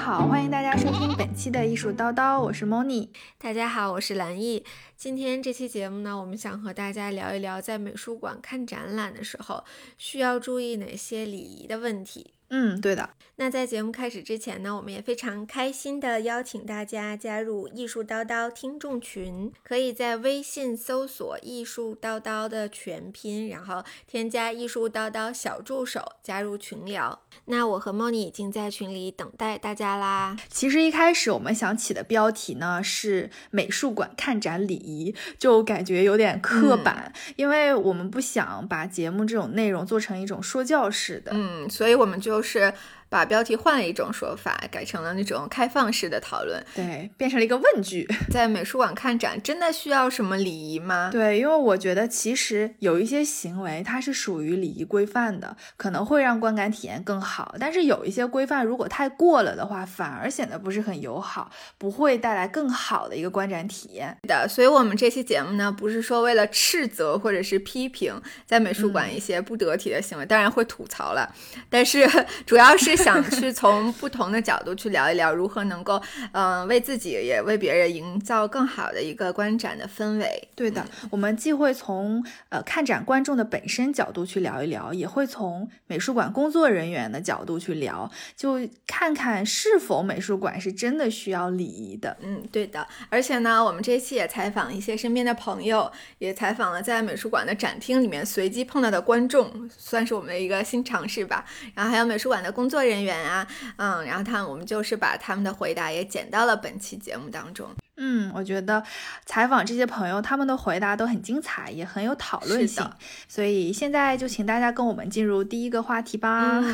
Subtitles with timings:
[0.00, 3.10] 好，欢迎大家收听本期的艺术叨叨，我是 Moni。
[3.36, 4.64] 大家好，我是蓝艺。
[5.00, 9.64] 今天这期节目呢，我们想和大家聊一聊，在美术馆看展览的时候，
[9.96, 12.34] 需要注意哪些礼仪的问题。
[12.52, 13.10] 嗯，对的。
[13.36, 27.22] 那在节目开始之前呢，我们也非常开心的邀请大家加入艺术叨叨听众群，可以在微信搜索“艺术叨叨”的全拼，然后添加“艺术叨叨小助手”加入群聊。
[27.44, 30.36] 那我和莫妮已经在群里等待大家啦。
[30.48, 34.89] 其实一开始我们想起的标题呢是“美术馆看展礼仪”，
[35.38, 41.32] 就感觉有点刻板，因为我们不想把节目这种内容做成一种说教式的。
[41.34, 42.42] 嗯，所以我们就。
[42.42, 42.74] 是。
[43.10, 48.08] 把标题换了一种说法，改成了那种开放式的讨论，对，变成了一个问句。
[48.30, 51.10] 在美术馆看展，真的需要什么礼仪吗？
[51.10, 57.56] 对，因为我觉得其实有一些行为它是属于礼仪规范的，可能会让观感体验更好。
[57.58, 64.46] 但是有一些规范如果太过了的话，反而显得不是很友好，不会带来更好的一个观展体验的。
[64.48, 68.14] 所以，我们这期节目呢，不是说为了斥责或者是批评
[68.46, 71.34] 在美术馆一些不得体的行为，当然会吐槽了，
[71.68, 72.08] 但是
[72.46, 72.99] 主要是。
[73.02, 76.00] 想去从不同的角度去聊一聊，如何能够，
[76.32, 80.48] 嗯，为自己也为别人营造更好的一个观展的氛围。
[80.54, 92.16] 对的，我们既会从呃看展观众的本身角度去聊一聊，也会从美术馆工作人员的角度去聊，就看看是否美术馆是真的需要礼仪的。
[92.20, 92.86] 嗯，对的。
[93.08, 101.44] 而且呢，我们这期也采访了一些身边的朋友，也采访了在美术馆的展厅里面随机碰到的观众，算是我们的一个新尝试吧。
[101.74, 102.89] 然后还有美术馆的工作人员。
[102.90, 103.46] 人员啊，
[103.76, 107.68] 嗯，然后他我们就是把他们的回答也剪到了本期节目当中。
[108.02, 108.82] 嗯，我觉得
[109.26, 112.82] 采访这些朋友，他们的回答都很精彩，也很有讨论性。
[113.28, 116.64] 所以现在就请大家跟我们进入第一个话题吧。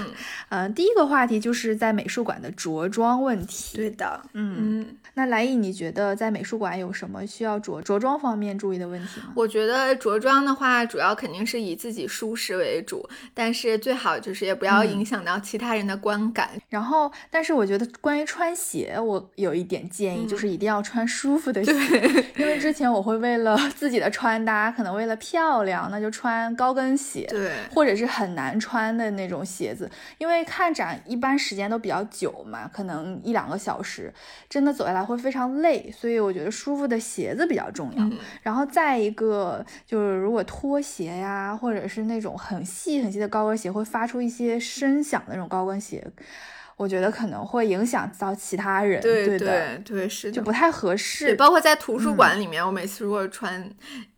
[0.50, 3.76] 嗯，第一个话题就是在美术馆的着装问题。
[3.76, 9.32] 对的，嗯，那来意，你觉得在美术馆有什么需要着着装方面注意的问题吗？
[9.34, 16.50] 我觉得着装的话，主要肯定是以自己舒适为主，但是最好就是也不要影响到其他人的观感。
[16.68, 21.04] 然后，但是我觉得关于穿鞋，我有一点建议，就是一定要穿。
[21.16, 21.72] 舒服的鞋，
[22.36, 29.90] 因为之前我会为了 自己的穿搭，可能为了漂亮，那就穿高跟鞋，对，或者是很难穿的那种鞋子。
[30.18, 34.12] 因为看展一般时间都比较久嘛，可能一两个小时，
[34.50, 38.06] 真的走下来会非常累，所以我觉得舒服的鞋子比较重要。
[38.42, 46.06] 然后再一个就是，如果拖鞋呀，或者是那种很细很细的高跟鞋，会发出一些声响的那种高跟鞋。
[46.76, 51.34] 我觉得可能会影响到其他人，对对对，是就不太合适。
[51.34, 53.68] 包括在图书馆里面，我每次如果穿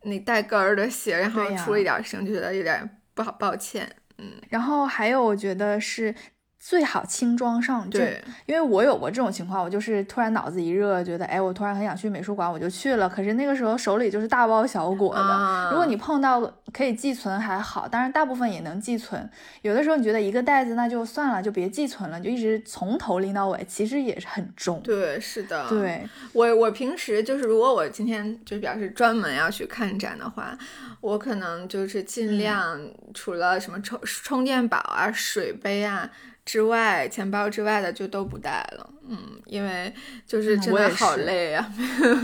[0.03, 3.89] 那带跟儿的鞋，然后出了一点声，就觉得有点不好，抱歉。
[4.17, 6.13] 嗯，然后还有，我觉得是。
[6.59, 13.07] 最好轻装上阵，因为我有过这种情况，我就是突然脑子一热，觉得哎，我突然很想去美术馆，我就去了。
[13.07, 15.69] 可是那个时候手里就是大包小裹的。
[15.71, 16.41] 如果你碰到
[16.73, 19.27] 可以寄存还好，当然大部分也能寄存。
[19.61, 24.81] 有的时候你觉得一个袋子那就算了，就别寄存了，就一直从头拎到尾，其实也是很重。
[24.81, 25.65] 对，是的。
[25.69, 30.57] 对我，我平时就是如果我今天就表示专门要去看展的话，
[30.99, 32.77] 我可能就是尽量
[33.13, 36.09] 除了什么充充电宝啊、水杯啊。
[36.49, 38.89] 之外，钱包之外的就都不带了。
[39.07, 39.91] 嗯，因为
[40.25, 41.71] 就是真的好累啊，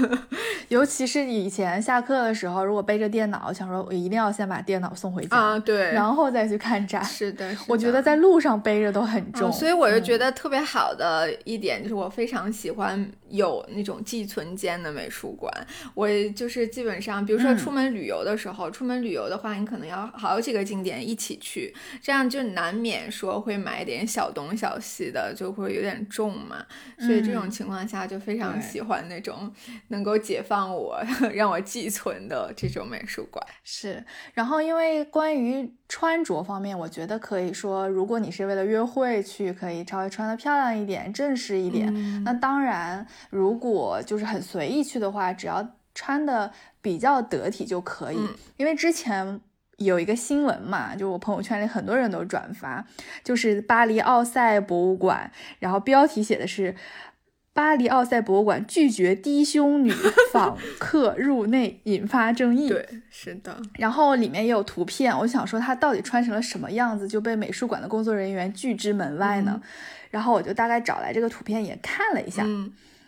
[0.69, 7.03] 尤其是以前下课的时候，如果背着电脑，想说我一定要先把电脑送回家啊，对，然后再去看展。
[7.03, 15.52] 是的，我觉得在路上背着都很重，所以我就觉得特别好的一点就是我非常喜欢有那种寄存间的美术馆。
[15.96, 26.66] 我就是基本上，比如说出门旅游的时候，出门旅游的话，你可能要好几个景点一起去，这样就难免说会买点小东小西的，就会有点重嘛。
[26.98, 29.52] 所以这种情况下就非常喜欢那种
[29.90, 31.03] 能够解放我、
[31.36, 33.46] 让我寄存的这种美术馆。
[33.64, 34.02] 是，
[34.34, 42.23] 然后因为关于穿着方面，我觉得可以说，如果你是为了约会去，可以稍微穿的漂亮一点、正式一点。
[42.23, 46.50] 那当然，如果就是很随意去的话，只要穿的
[46.82, 48.20] 比较得体就可以。
[48.56, 49.41] 因为之前。
[49.78, 52.86] 有一个新闻嘛，就我朋友圈里很多人都转发，
[53.24, 56.74] 就是巴黎奥赛博物馆，然后标题写的是
[57.52, 59.92] “巴黎奥赛博物馆拒绝低胸女
[60.32, 62.70] 访客入内，引发争议”。
[62.70, 63.62] 对，是的。
[63.74, 69.62] 然后里面也有图片，我想说她到底穿成了什么样子，就被美术馆的工作人员拒之门外呢？
[70.10, 72.46] 然后我就大概找来这个图片也看了一下，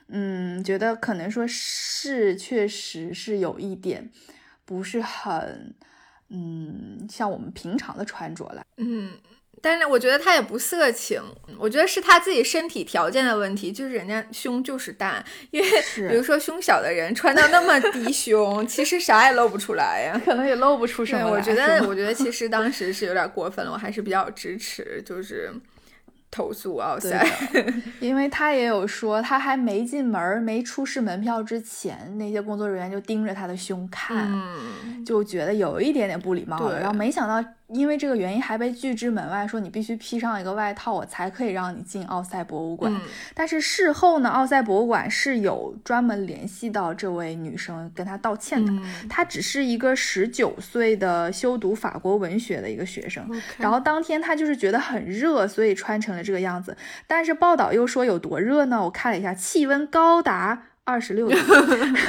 [0.09, 4.09] 嗯，觉得可能说是确实是有一点
[4.65, 5.73] 不是很。
[6.29, 9.11] 嗯，像我们平常的穿着来，嗯，
[9.61, 11.21] 但是我觉得他也不色情，
[11.57, 15.67] 我觉得是他自己身体条件的问题，就是人家胸就是大，因为
[16.09, 21.29] 比如说胸小的人穿到那么低胸，其实啥也露不出来呀， 可能也露不出什么。
[21.29, 25.51] 我觉得，我觉得其实当时是有点过分了，我还是比较支持，就是。
[26.29, 27.25] 投诉奥赛，
[27.99, 34.31] 因为他也有说，他还没进门、没出示门票之前，那些工作人员就盯着他的胸看，
[35.05, 36.79] 就觉得有一点点不礼貌了。
[36.79, 37.47] 然后没想到。
[37.67, 42.93] 因为这个原因还被拒之门外，说你必须披上一个外套，我才可以让你进奥赛博物馆。
[43.33, 48.71] 但是事后呢，奥赛博物馆是有专门联系到这位女生跟她道歉的。
[49.09, 56.77] 她只是一个十九岁的修读法国文学的一个学生，然后当天她就是觉得很热，所以穿成了这个样子。
[57.05, 58.83] 但是报道又说有多热呢？
[58.85, 60.63] 我看了一下，气温高达。
[60.87, 61.35] 二十六度，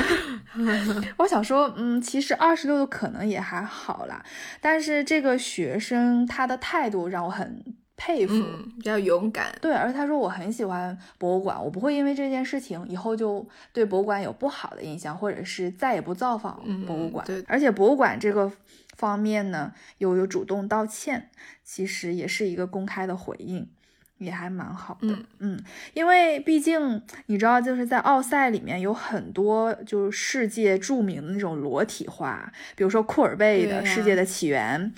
[1.19, 4.25] 我想说，嗯，其实二十六度可能也还好啦。
[4.61, 7.61] 但是这个学生他的态度让我很
[7.97, 8.35] 佩服，
[8.77, 9.53] 比较勇敢。
[9.61, 17.27] 对，而他说我很喜欢博物馆，我不会因为这件事情以后就对博物馆有不好的印象，或者是再也不造访博物馆。
[17.27, 18.53] 对，而且博物馆这个
[18.97, 21.31] 方面呢，又有主动道歉，
[21.65, 23.69] 其实也是一个公开的回应。
[24.19, 25.59] 也还蛮好的，嗯，
[25.95, 34.93] 因为毕竟你知道，就是在奥赛里面有很多就是世界著名的那种裸体画，比如说库尔贝的《世界的起源》，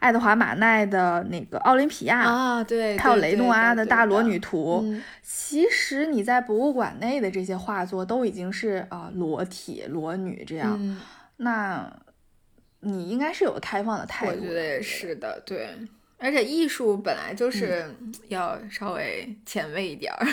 [0.00, 4.84] 爱德华马奈的那个《奥林匹亚》啊，对，还有雷诺阿的大裸女图。
[5.22, 10.98] 其实你在博物馆内的这些画作都已经是啊裸体裸女这样，
[11.36, 11.88] 那
[12.80, 14.32] 你应该是有个开放的态度。
[14.32, 15.68] 我觉得也是的，对。
[16.18, 17.84] 而且艺术本来就是
[18.28, 20.26] 要稍微前卫一点儿，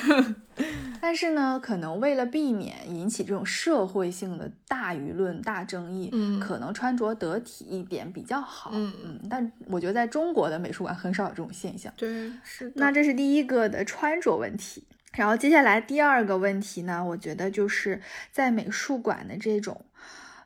[1.02, 9.20] 但是呢，可能为了避免引起这种社会性的大舆论、大争议，嗯，可能穿着得体一点比较好，嗯嗯。
[9.30, 12.72] 但我觉得在中国的美术馆很少有这种现象，对，是。
[12.76, 18.02] 那这是第一个的穿着问题，然后接下来第二个问题呢，我觉得就是
[18.32, 19.86] 在美术馆的这种，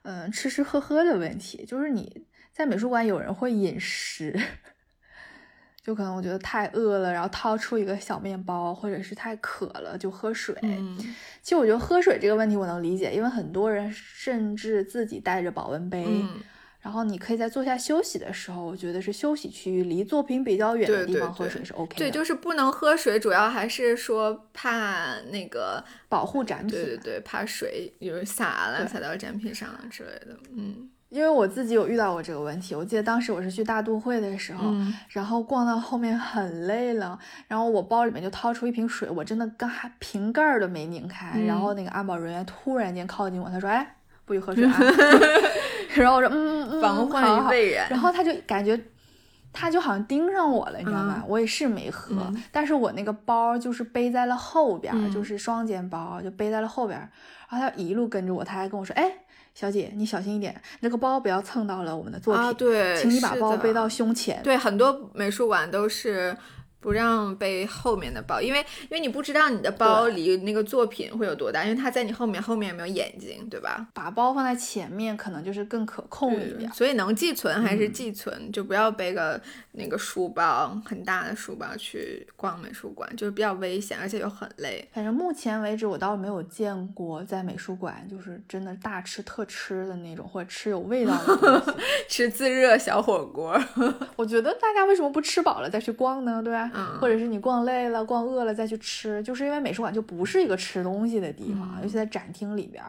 [0.02, 4.36] 嗯，吃吃喝喝的问题，就是你在美术馆有人会饮食。
[5.88, 10.54] 就可能我觉得太饿了，然后掏出一个小面包，或者是太渴了就喝水。
[10.62, 10.98] 嗯，
[11.42, 16.06] 其实我觉得喝水这个问题我能理解，因为很多人甚至自己带着保温杯，
[16.82, 21.96] 然后你可以在坐下休息的时候，我觉得是休息区域离作品比较远的地方喝水是 OK 的。
[21.96, 26.72] 对，就是不能喝水，主要还是说怕那个保护展品。
[26.72, 30.38] 对对对，怕水比如洒了洒到展品上了之类的。
[30.52, 30.90] 嗯。
[31.10, 34.70] 因为我自己有遇到过这个问题，我记得当时我是去大都会的时候，
[35.10, 37.18] 然后逛到后面很累了，
[37.48, 43.96] 然后我包里面就掏出一瓶水，我真的刚还瓶盖都没拧开，然后那个安保人员突然间靠近我，他说：“哎，
[44.26, 44.68] 不许喝水。
[45.96, 48.78] ”然后我说：“嗯嗯，防患于未然。”然后他就感觉
[49.54, 51.24] 他就好像盯上我了，你知道吗？
[51.28, 52.16] 我也是没喝，
[52.52, 57.00] 但是我那个包就是背在了后边，就是双肩包，就背在了后边，
[57.50, 59.10] 然后他一路跟着我，他还跟我说：“哎。”
[59.60, 62.54] 小姐，你小心一点，那个包不要蹭到了我们的作品。
[62.54, 64.40] 对，请你把包背到胸前。
[64.44, 66.38] 对，很多美术馆都是。
[66.88, 73.86] 不让背后面的包，因为因为你不知道你的包离那个作品会有多大，因为它在你后面，后面有没有眼睛，对吧？
[73.94, 79.38] 把包放在前面可能就是更可控一点，所以能寄存还是寄存，就不要背个
[79.74, 84.88] 那个书包很大的书包去逛美术馆，就是比较危险，而且又很累。
[84.94, 91.76] 反正目前为止我倒是没有见过在美术馆就是真的大吃特吃的那种，或者吃有味道的
[92.08, 93.62] 吃自热小火锅。
[94.16, 96.42] 我觉得大家为什么不吃饱了再去逛呢？
[96.42, 96.72] 对吧？
[97.00, 102.84] 或者是你逛累了、逛饿了再去吃，就是因为美术馆就不是一个吃东西的地方，尤其在展厅里边。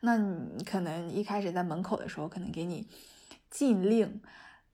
[0.00, 2.86] 那你可能一开始在门口的时候可能给你
[3.50, 4.20] 禁令，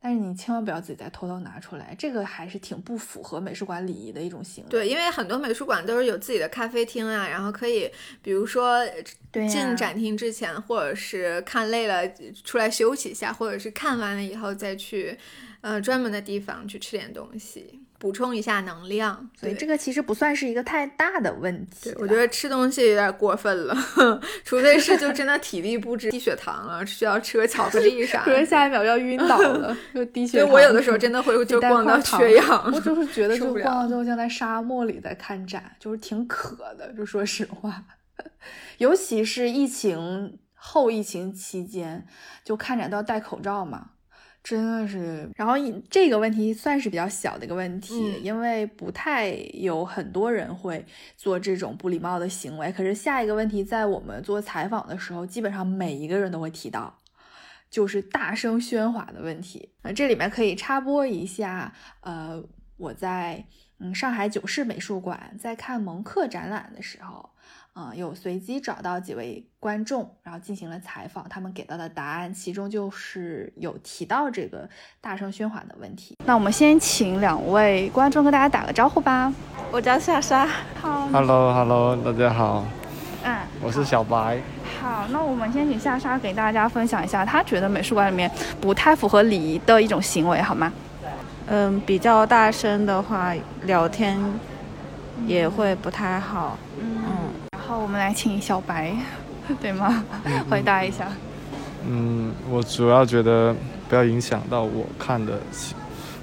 [0.01, 4.71] 但是你千万不要自己再偷偷拿出来，这个还是挺不符合美术馆礼仪的一种行为。
[4.71, 7.91] 对，因为很多美术馆都是有自己的咖啡厅啊，然后可以，
[8.23, 8.87] 比如说
[9.33, 12.09] 进展厅之前，或者是看累了
[12.45, 15.19] 出来休息一下，或者是看完了以后再去
[15.61, 17.81] 呃专门的地方去吃点东西。
[17.99, 21.93] 补充一下能量，所以这个其实不算是一个太大的问题。
[21.97, 23.75] 我觉得吃东西有点过分了，
[24.45, 30.50] 除非是就真的体力不支、 低血糖了，需要吃个巧克力啥，可能下一秒要晕倒了， 就低血糖。
[30.50, 36.93] 我有的时候真的会就逛到缺氧，我就是觉得就逛到最后像在沙漠里在看展，就是挺渴的。
[36.93, 37.83] 就说实话，
[38.79, 42.07] 尤其是疫情后疫情期间，
[42.45, 43.91] 就看展都要戴口罩嘛。
[44.49, 45.55] 真的是，然后
[45.91, 50.87] 这个问题算是比较小的一个问题，因为不太有很多人会
[51.17, 52.71] 做这种不礼貌的行为。
[52.71, 56.97] 可是下一个问题，在我们做采访的时候，基本上每一个人都会提到，
[57.69, 59.71] 就是大声喧哗的问题。
[59.83, 62.41] 那这里面可以插播一下，呃，
[62.76, 63.45] 我在
[63.81, 67.31] 嗯上海九世美术馆在看蒙克展览的时候。
[67.78, 74.66] 嗯，有随机找到几位观众，然后进行了采访，他们给到的答案，其中就是有提到这个
[74.99, 76.16] 大声喧哗的问题。
[76.25, 79.30] 那我们先请两位观众跟大家打个招呼吧。
[79.71, 80.49] 我叫夏莎。
[80.80, 82.64] 好，Hello，Hello，大家好。
[83.23, 84.40] 嗯，我是小白。
[84.80, 90.73] 好，那我们先请夏莎给大家分享一下，她觉得美术馆里面不太符合礼仪的一种行为，好吗？
[91.49, 94.18] 嗯，比较大声的话，聊天
[95.26, 96.56] 也会不太好。
[96.80, 97.04] 嗯。
[97.67, 98.97] 好，我们来请小白，
[99.61, 100.05] 对吗？
[100.49, 101.11] 回答一下。
[101.85, 103.53] 嗯，我主要觉得
[103.89, 105.41] 不要影响到我看的，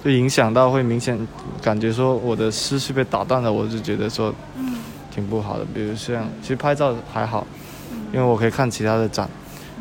[0.01, 1.19] 就影响到会明显
[1.61, 4.77] 感觉说我的思绪被打断了，我就觉得说，嗯，
[5.11, 5.65] 挺不好的。
[5.65, 7.45] 比如像，其实拍照还好，
[8.13, 9.29] 因为我可以看其他的展，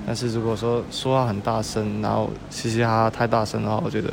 [0.05, 4.09] 但是如果说说话很大声，然后嘻嘻哈哈太大声的话，我觉得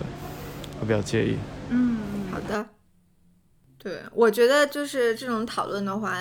[0.79, 1.35] 会比较介意。
[1.69, 1.97] 嗯，
[2.31, 2.63] 好的。
[3.81, 6.15] 对，我觉得就是这种讨论的话。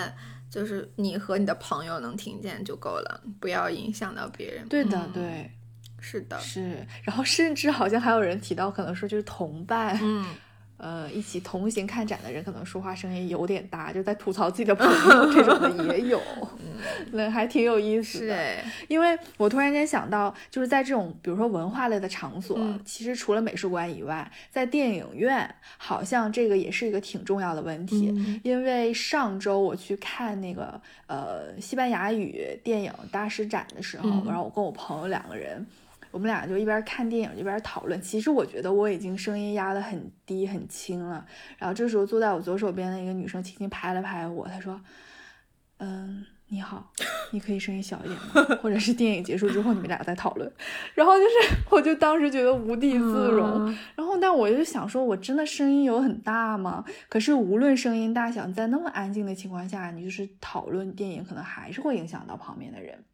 [0.51, 4.67] 就是你和你的朋友能听见就够了，不要影响到别人。
[4.69, 5.51] 对的，对，
[6.01, 6.87] 是的，是。
[7.03, 9.99] 然后甚至好像还有人提到，可能说就是同伴。
[10.03, 10.27] 嗯。
[10.79, 16.23] 呃，一起同行看展的人可能说话声音有点大，就在吐槽自己的朋友，这种的也有，
[17.13, 18.55] 那还挺有意思的。
[18.87, 28.15] 因为我突然间想到，就是在这种比如说文化类的场所，其实除了美术馆以外，在电影院好像这个也是一个挺重要的问题。
[28.45, 35.67] 因为上周我去看那个呃西班牙语电影大师展的时候，然后我跟我朋友两个人。
[36.11, 38.01] 我们俩就一边看电影一边讨论。
[38.01, 41.25] 其实我觉得我已经声音压得很低很轻了。
[41.59, 44.81] 然后这时候坐在我左手边的一个女生轻轻拍了拍我，她说
[45.79, 46.91] ：“嗯，你好，
[47.31, 48.57] 你可以声音小一点吗？
[48.63, 50.51] 或者是电影结束之后你们俩再讨论。
[50.95, 53.67] ”然后就是，我就当时觉得无地自容。
[53.95, 56.85] 然后，但我就想说，我真的声音有很大吗？
[57.09, 63.05] 可是无论声音大小，在那么安静的情况下，你就是讨论电影，可能还是会影响到旁边的人。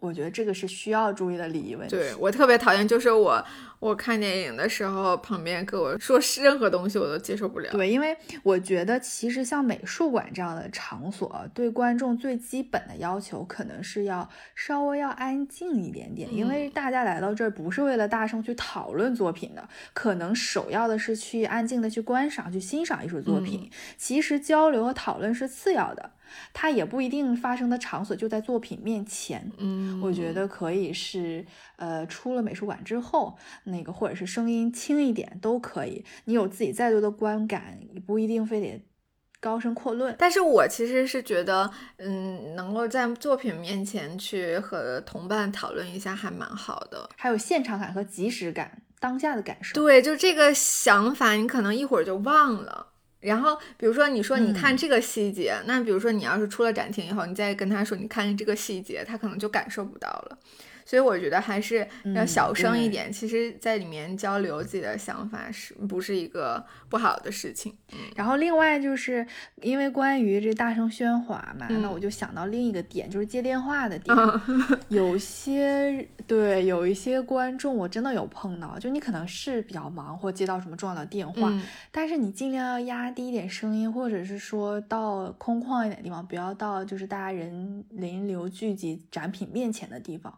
[0.00, 1.96] 我觉得这个是需要注意的礼仪问题。
[1.96, 3.44] 对我特别讨厌，就是我
[3.78, 7.70] 我看电影的时候，旁边跟我说任何东西我都接受不了。
[7.72, 23.70] 对，因为我觉得其实像美术馆这样的场所，对观众最基本的要求可能是要稍微要安静一点点，因为大家来到这儿不是为了大声去讨论作品的，可能首要的是去安静的去观赏、去欣赏艺术作品。
[23.96, 26.10] 其实交流和讨论是次要的。
[26.52, 31.44] 它也不一定发生的场所就在作品面前，嗯，我觉得可以是，
[31.76, 36.04] 呃，出了美术馆之后，那个或者是声音轻一点都可以。
[36.24, 38.84] 你有自己再多的观感，也不一定非得
[39.40, 40.14] 高声阔论。
[40.18, 49.74] 但是我其实是觉得，嗯，能够在作品面前去和同伴讨论一下还蛮好的，还有现场感和即时感，当下的感受。
[49.74, 52.88] 对，就这个想法，你可能一会儿就忘了。
[53.26, 60.38] 然后，比如说你说你看这个细节，那比如说你要是出了展厅以后，你再跟他说你看见这个细节，他可能就感受不到了。
[60.86, 63.12] 所以我觉得还是要小声一点。
[63.12, 67.74] 其实，在里面交流自己的想法，是不是一个不好的事情？
[68.14, 69.26] 然后，另外就是
[69.62, 74.16] 因为关于这大声喧哗嘛，那我就想到另一个点，就是接电话的点。
[74.88, 81.52] 有些对，有一些观众我真的有碰到，就你可能是比较忙或接到什么重要的电话，
[81.90, 90.32] 但是你尽量要压低一点声音，或者是说到空旷一点的地方，不要到就是大家人人流聚集展品面前的地方。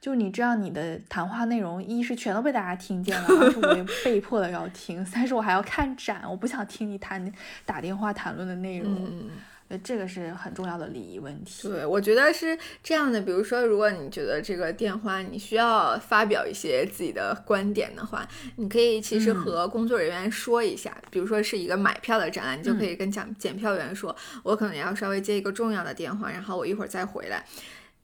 [0.00, 7.32] 就你知道，你的谈话内容一是全都被大家听见了，二是我也 被迫的要听，三是我还要看展，我不想听你谈
[7.66, 8.94] 打电话谈论的内容。
[9.70, 11.68] 嗯，这个是很重要的礼仪问题。
[11.68, 13.20] 对，我觉得是这样的。
[13.20, 18.26] 比如说，如果你觉得这个电话你需要发表一些自己的观点的话，
[18.56, 20.96] 你可以其实和工作人员说一下。
[21.10, 27.44] 比如说是一个买票的展览，你就可以跟讲检票员说，我可能要稍微接一个重要的电话，然后我一会儿再回来。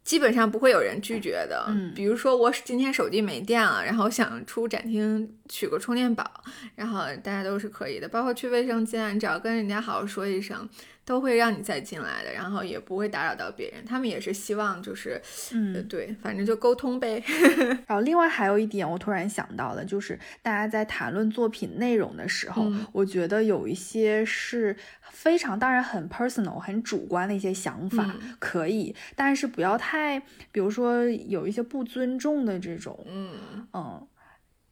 [0.05, 1.65] 基本上不会有人拒绝的。
[1.69, 6.31] 嗯，比如说我今天手机没电了，然后想出展厅取个充电宝，
[6.77, 8.07] 然后大家都是可以的。
[8.07, 10.69] 包括去卫生间，你只要跟人家好好说一声。
[11.05, 13.85] 都会让你再进来的，然后也不会打扰到别人。
[13.85, 15.21] 他们也是希望就是，
[15.53, 17.23] 嗯，对，反正就沟通呗。
[17.87, 24.77] 然后另外还有一点，我突然想到的，就是大家在谈论作品内容的时候，我觉得有一些是
[25.11, 30.19] 非常当然很 personal、很主观的一些想法，可以，但是不要太，
[30.51, 33.31] 比如说有一些不尊重的这种，嗯
[33.73, 34.07] 嗯。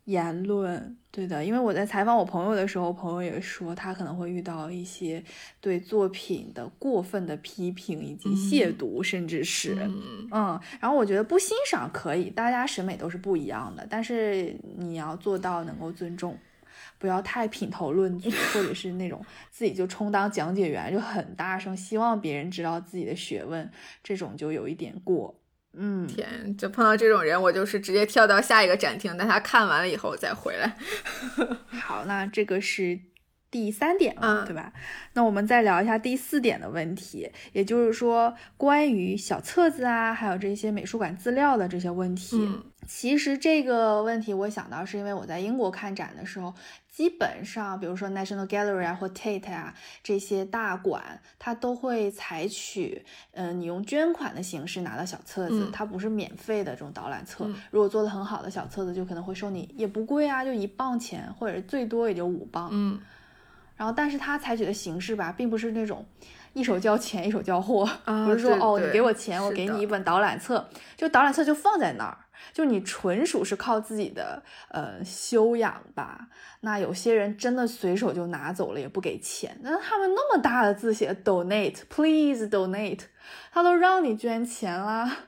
[0.04, 5.22] 言论对的，因为我在采访我朋友的时候，朋友也说他可能会遇到一些
[5.60, 9.76] 对作品的过分的批评以及亵渎，甚至是
[10.30, 16.36] 嗯，然后我觉得不欣赏可以，大家审美都是不一样的，但是你要做到能够尊重。
[16.98, 23.68] 不要太品头论足，或者是那种自己就充当讲解员，就很大声，希望别人知道自己的学问，
[24.04, 25.34] 这种就有一点过。
[25.74, 30.76] 嗯，天，就碰到这种人，我就是直接跳到下一个展厅，等他看完了以后再回来。
[31.80, 32.98] 好，那这个是
[33.52, 34.72] 第三点了，对吧？
[35.12, 42.48] 那我们再聊一下第四点的问题，也就是说关于小册子啊，还有这些美术馆资料的这些问题。
[42.84, 46.52] 其实这个问题我想到是因为我在英国看展的时候。
[46.92, 57.50] 基本上，比如说 National Gallery 啊或 Tate 啊这些大馆，它都会采取，嗯，你用捐款的形式拿到小册子，它不是免费的这种导览册。
[57.70, 62.68] 如果做的很好的小册子，就可能会收你也不贵啊，就一磅钱，或者最多也就五磅。
[62.70, 63.00] 嗯。
[63.76, 66.04] 然后，但是他采取的形式吧，并不是那种
[66.52, 72.18] 一手交钱一手交货，不是说哦，你给我钱，我给你一本导览册，就导览册就放在那儿。
[72.52, 76.26] 就你纯属是靠自己的呃修养吧，
[76.60, 82.98] 那有些人真的随手就拿走了也不给钱，那他们那么大的字写 donate，please donate，
[83.52, 85.18] 他都让你捐钱啦，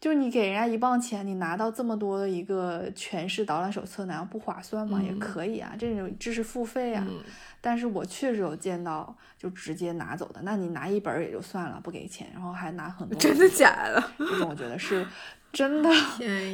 [0.00, 5.00] 就你给人家一磅钱，你拿到这么多的一个全市导览手册，难道不划算吗？
[5.04, 7.04] 也可以啊，这种知识付费啊。
[7.66, 14.00] 但是我确实有见到就直接拿走的，那你拿一本也就算了，不给钱，然后还拿很多，真的假的？
[14.18, 15.04] 这种我觉得是。
[15.52, 15.90] 真的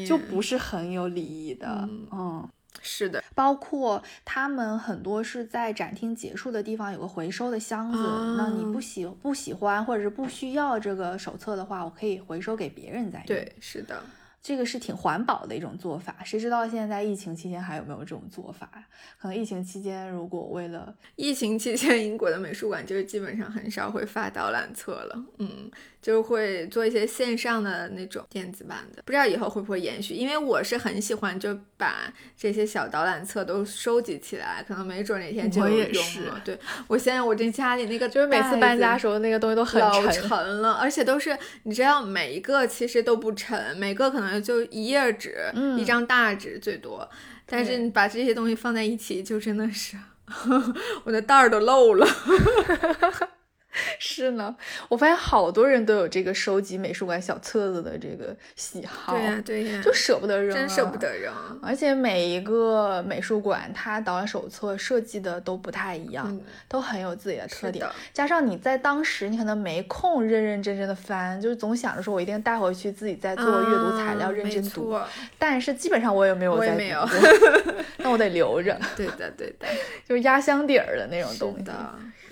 [0.06, 2.48] 就不是很有礼仪的，嗯，
[2.80, 7.98] 是的，包括他们很多是在展厅结束的地方有个回收的箱子，
[8.36, 13.26] 那你不喜不喜欢或者是不需要这个手册的话，我可以回收给别人再用。
[13.26, 14.00] 对，是的。
[14.42, 18.68] 这个是挺环保的一种做法，谁知道现在疫情期间还有没有这种做法？
[19.16, 25.70] 可能疫情期间，如果为了疫情期间，英国的美术馆就是基本上很少会发导览册了，嗯，
[26.02, 30.12] 就会做一些线上的那种电子版的，不知道以后会不会延续。
[30.12, 36.42] 因为我是很喜欢就把这些小导览册都收集起来，可能没准哪天就有用了。
[36.44, 44.42] 对我现在我这家里那个就是每次搬家时候那个东西都很沉了，而且都是你知道每一个其实都不沉，每个可能。
[44.42, 45.36] 就一页纸，
[45.78, 47.08] 一张大纸最多，
[47.46, 49.96] 但是你把这些东西放在一起，就真的是
[51.04, 52.04] 我的袋儿都漏了。
[53.98, 54.54] 是呢，
[54.88, 59.14] 我发现好多人都有这个收集美术馆小册子的这个喜好。
[59.14, 61.32] 对呀，对呀，就舍不得扔，真舍不得扔。
[61.62, 67.86] 而且每一个美术馆，它导览手册设计的都不太一样，都很有自己的特点。
[68.12, 74.98] 加上你在当时，你可能没空认认真真的翻，就是总想着说我一定带回去自己再做阅读材料，认真读。
[75.38, 77.08] 但是基本上我也没有再读过
[77.98, 78.78] 那我得留着。
[78.96, 79.66] 对的，对的，
[80.06, 81.70] 就是压箱底儿的那种东西。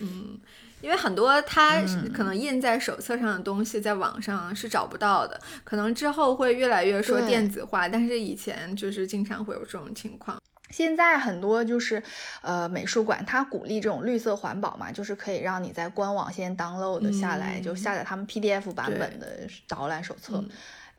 [0.00, 0.38] 嗯。
[0.80, 1.82] 因为很多它
[2.14, 5.40] 可能印在手册上的东西，在网上是找不到的。
[5.62, 10.40] 可能之后会越来越说电子化，但是以前就是经常会有这种情况。
[10.70, 12.02] 现在很多就是，
[12.42, 20.42] 呃，美术馆它鼓励这种绿色环保嘛，就是可以让你在官网先 download 下来，就下载他们 PDF 版本的导览手册，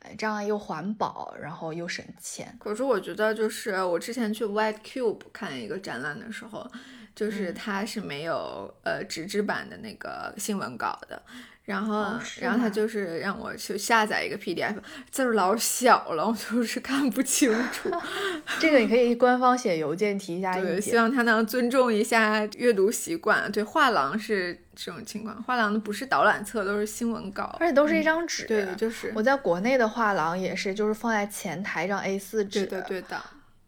[0.00, 2.54] 哎，这样又环保，然后又省钱。
[2.60, 6.70] 可是我觉得，就是我之前去 White Cube 看一个展览的时候。
[7.14, 11.22] 就是它是没有呃纸质版的那个新闻稿的，
[11.64, 14.76] 然后然后他就是让我去下载一个 PDF，
[15.10, 17.90] 字儿老小了，我就是看不清楚。
[18.58, 23.50] 这个你可以官方写邮件提一下意见，希望他能尊重一下阅读习惯。
[23.52, 28.46] 对，画廊是这种情况，画廊的不是导览册，都是新闻稿，而且都是一张纸。
[28.46, 32.66] 对，就是我在国内的画廊也是，就是放在前台一张 A4 纸。
[32.66, 33.22] 对的，对的。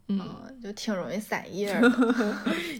[0.07, 0.19] 嗯，
[0.61, 1.91] 就挺容易散 页的。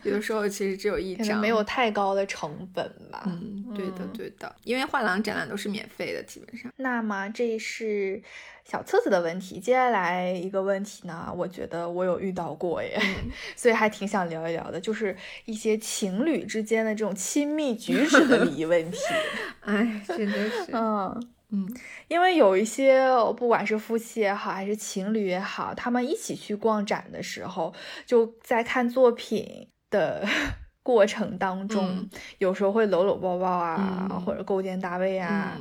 [0.04, 3.24] 有的时候其实只有一张，没有太高的成本吧。
[3.26, 4.56] 嗯，对的，对的。
[4.64, 6.72] 因为画廊展览都是免费的，基本上。
[6.78, 8.22] 那么这是
[8.64, 9.60] 小册子的问题。
[9.60, 13.00] 接下来一个问题呢，我觉得我有遇到过耶，
[13.58, 19.00] 所以还挺想聊一聊的，就是一些情侣之间的这种亲密举止的礼仪问题。
[19.66, 21.30] 哎，真的是，嗯。
[21.52, 21.68] 嗯，
[22.08, 27.74] 因为有一些不管是夫妻也好，还是情侣也好，他们一起去逛展的时候，
[28.06, 30.28] 就在看作品的
[30.82, 32.08] 过程当中，
[32.40, 35.58] 有时候会搂搂抱抱啊，或者勾肩搭背啊，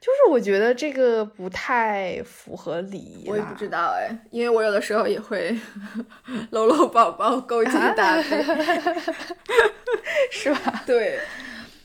[0.00, 3.24] 就是我觉得这个不太符合礼仪。
[3.28, 5.54] 我也不知道哎，因为我有的时候也会
[6.50, 8.44] 搂搂抱抱、勾肩搭背，
[10.30, 10.82] 是吧？
[10.86, 11.18] 对。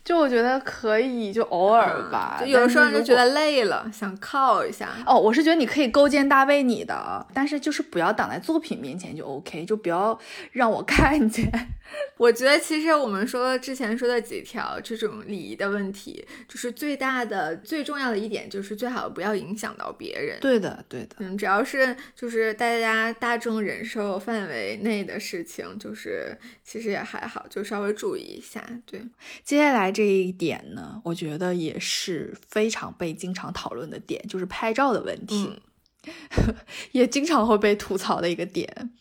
[0.10, 2.40] 就我觉得可以，就偶尔吧。
[2.40, 4.90] 就有的时候就觉得累了，想靠一下。
[5.06, 10.20] 哦，我是觉得你可以勾肩搭背你的，但是就是不要挡在作品面前就 OK，就不要
[10.52, 11.48] 让我看见
[12.18, 20.40] 我觉得其实我们说之前说的几条这种礼仪的问题，就是最大的、最重要的一点，就是最好不要影响到别人。
[20.40, 21.18] 对的，对的。
[21.20, 28.64] 嗯，只要是就是大家大众忍受范围内的事情，就是其实也还好，就稍微注意一下。
[28.88, 29.02] 对，
[29.44, 35.62] 接下来这一点呢，我觉得也是非常被经常讨论的点，就是拍照的问题。
[36.94, 38.92] 也经常会被吐槽的一个点，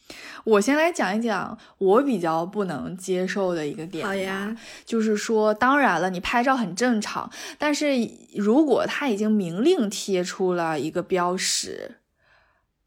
[0.42, 4.04] 我先来讲一讲我比较不能接受的一个点。
[4.04, 7.92] 好呀，就是说，当然了，你拍照很正常，但是
[8.34, 11.98] 如果他已经明令贴出了一个标识，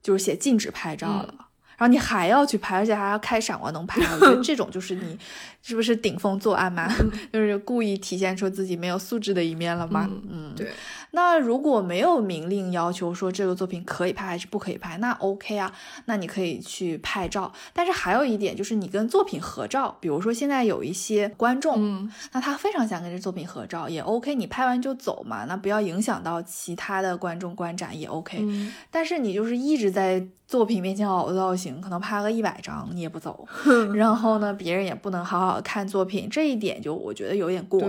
[0.04, 1.45] 就是写禁止拍照了，然
[1.82, 5.17] 后你还要去拍，而且还要开闪光灯拍，我觉得这种就是你。
[5.63, 6.91] 是不是顶风作案嘛？
[7.32, 10.10] 就是故意体现出自己没有素质的一面了吗？
[10.28, 10.67] 嗯，对。
[11.12, 15.72] 那如果没有明令要求说这个作品可以拍还是不可以拍，那 OK 啊，
[16.06, 17.54] 那你可以去拍照。
[17.74, 28.44] 但是还有一点就是你跟作品合照，比如说现在有一些观众，那他非常想跟这作品合照，也 OK，你拍完就走嘛，那不要影响到其他的观众观展也 OK。
[28.89, 33.48] 但是你就是一直在作品面前凹造型，可能拍个一百张你也不走，
[33.96, 35.62] 然后呢，别人也不能好好。
[35.62, 37.82] 看作品这一点就我觉得有点过，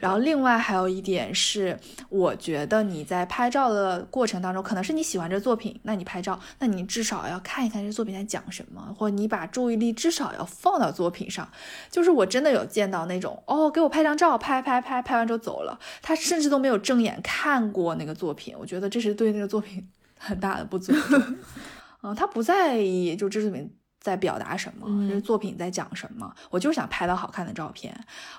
[0.00, 11.48] 然后另外还有一点是，我觉得你在拍照的过程当中，可能是你喜欢这作品，那你拍照，那你至少要看一看这作品在讲什么，或者你把注意力至少要放到作品上。
[11.90, 19.86] 就是我真的有见到那种，哦，给我拍张照，拍拍拍拍完之后走了，他甚至都没有正眼看过那个作品，我觉得这是对那个作品
[20.18, 21.22] 很大的不尊重。
[22.02, 23.74] 嗯，他不在意，就这作品。
[24.00, 24.86] 在表达什么？
[25.10, 26.34] 这作品在讲什么？
[26.48, 27.94] 我就是想拍到好看的照片。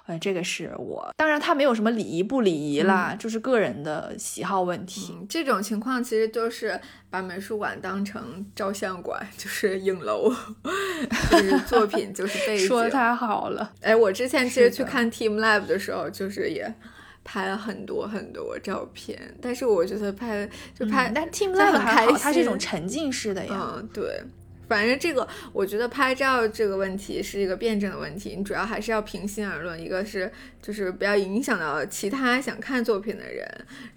[0.07, 1.13] 嗯，这个是我。
[1.15, 5.15] 当然，他没有什么礼仪不礼仪啦，就是个人的喜好问题。
[5.29, 10.33] 这种情况其实就是把美术馆当成照相馆，就是影楼，
[11.29, 12.65] 就是作品就是背景。
[12.67, 13.71] 说的太好了。
[13.81, 16.73] 哎，我之前其实去看 Team Lab 的时候，就是也
[17.23, 19.35] 拍了很多很多照片。
[19.41, 23.73] 但是我觉得拍就拍，但 Team Lab 还好，它是一种沉浸式的呀。
[23.75, 24.23] 嗯，对。
[24.71, 29.77] 反正这个，我觉得拍照这个问题是一个辩证的问题，你主要还是要平心而论。
[29.77, 30.31] 一个是
[30.61, 33.45] 就是不要影响到其他想看作品的人，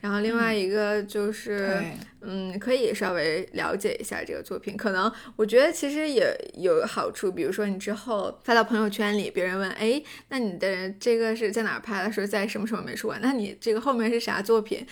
[0.01, 1.81] 然后另外一个就是，
[2.23, 4.77] 嗯，可以稍微了解一下这个作品。
[4.77, 12.11] 可能我觉得其实也有好处，比如说你之后发到朋友圈里，别人问，哎，那你的这个是在哪拍的？
[12.11, 13.21] 说在什么什么美术馆？
[13.23, 14.85] 那你这个后面是啥作品？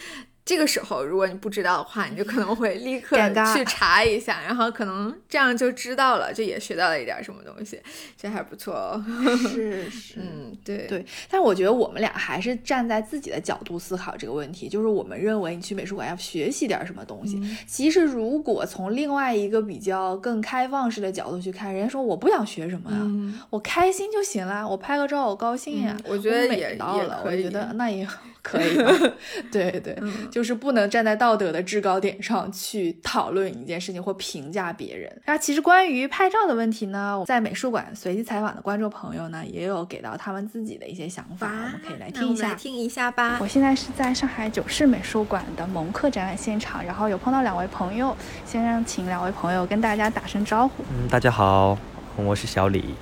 [0.45, 3.17] 这个时候，如果你不知道的话，你就可能会立刻
[3.55, 7.81] 去查一下，然后可能这样就知道了，就也学到了一点什么东西，
[8.21, 9.05] 这还不错哦。
[9.49, 11.07] 是是，嗯，对对。
[11.31, 17.41] 但是我觉得我们俩还是站在自己的角度思考这个问题，就是我们认为你去美术馆要学习点什么东西。
[17.67, 28.05] 其实如果从另外一个比较更开放式的角度去看，人家说我不想学什么呀，我开心就行了，我拍个照我高兴呀，我觉得也到了，我觉得那也。
[28.43, 28.77] 可以，
[29.53, 29.97] 对对，
[30.31, 35.11] 就是不能站在道德的制高点上去讨论一件事情或评价别人。
[35.27, 42.55] 那其实关于拍照的问题呢，在美术馆随机采访的观众朋友呢，也有给到他们自己的一些想法，我们可以来听一下。
[42.55, 43.39] 听一下吧。
[43.41, 50.83] 我现在是在上海九市美术馆的蒙克展览现场，然后有碰到两位朋友，先让请两位朋友跟大家打声招呼。
[50.91, 51.79] 嗯，大家好，
[52.17, 52.95] 我是小李。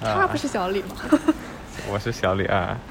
[0.00, 0.96] 他不是小李吗？
[1.90, 2.78] 我是小李啊。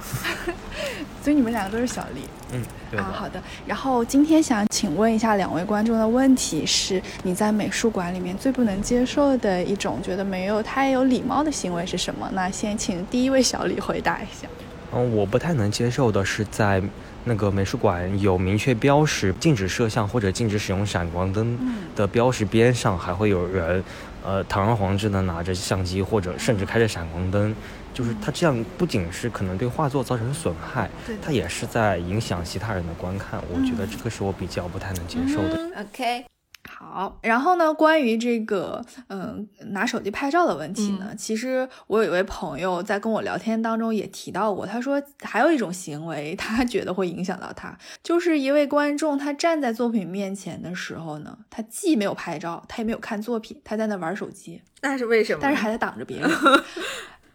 [1.23, 3.39] 所以你们两个都是小李，嗯，啊，好的。
[3.67, 12.27] 然后今天想请问一下两位观众的问题是：你在美术馆里面最不能接受的一种觉得没有太有礼貌的行为是什么？
[12.33, 14.47] 那先请第一位小李回答一下。
[14.93, 16.81] 嗯，我不太能接受的是在
[17.23, 21.55] 那个美术馆有明确标识禁止摄像或者禁止使用闪光灯
[21.95, 23.83] 的标识边上，还会有人，
[24.25, 27.55] 呃，堂而皇之的拿着相机或者甚至开着闪光灯。
[27.93, 30.89] 就是他这样不仅是可能对画作造成损害，
[31.21, 33.41] 他也是在影响其他人的观看。
[33.53, 35.59] 我觉得这个是我比较不太能接受的。
[35.81, 36.25] OK，
[36.69, 37.19] 好。
[37.21, 54.61] 然后呢，关于这个嗯拿手机拍照的问题呢，其实我有一位朋友在跟我聊天当中也提到过，他说还有一种行为，他觉得会影响到他，就是一位观众他站在作品面前的时候呢，他既没有拍照，他也没有看作品，他在那玩手机。
[54.81, 55.39] 那是为什么？
[55.41, 56.29] 但是还在挡着别人。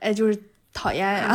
[0.00, 0.38] 哎，就是
[0.72, 1.34] 讨厌呀，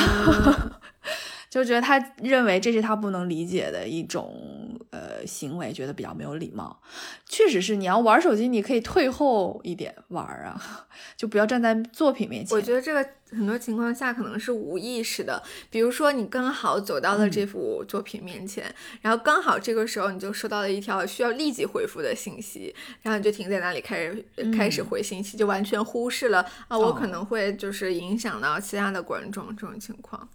[1.51, 6.81] 就觉得他认为这是他不能理解的一种呃行为，觉得比较没有礼貌。
[7.25, 10.87] 确实是，你要玩手机，你可以退后一点玩啊，
[11.17, 12.57] 就不要站在作品面前。
[12.57, 24.25] 我觉得这个很多情况下可能是无意识的，比如说你刚好走到了这幅作品面前，然后刚好这个时候你就收到了一条需要立即回复的信息，然后你就停在那里开始
[24.57, 30.29] 开始回信息，就完全忽视了啊，我可能会就是影响到其他的观众这种情况。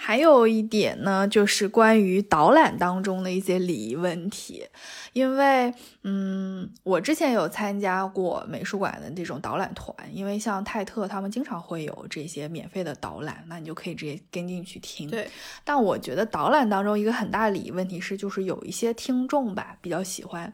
[0.00, 4.64] 还有一点呢，就是关于导览当中的一些礼仪问题，
[5.12, 15.10] 因为，嗯，我之前有参加过美术馆的这种导览团，因为像泰特他们经常会有这些免费的导览，那你就可以直接跟进去听。
[15.10, 15.28] 对，
[15.64, 20.50] 但我觉得导览当中一个很大的礼仪问题是，就是有一些听众吧，比较喜欢。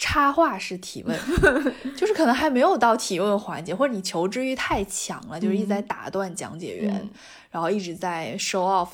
[0.00, 1.16] 插话式提问，
[1.94, 7.08] 就是可能还没有到提问环节，或者你求知欲太强了，就是一直在打断讲解员，
[7.50, 8.88] 然后一直在 show off，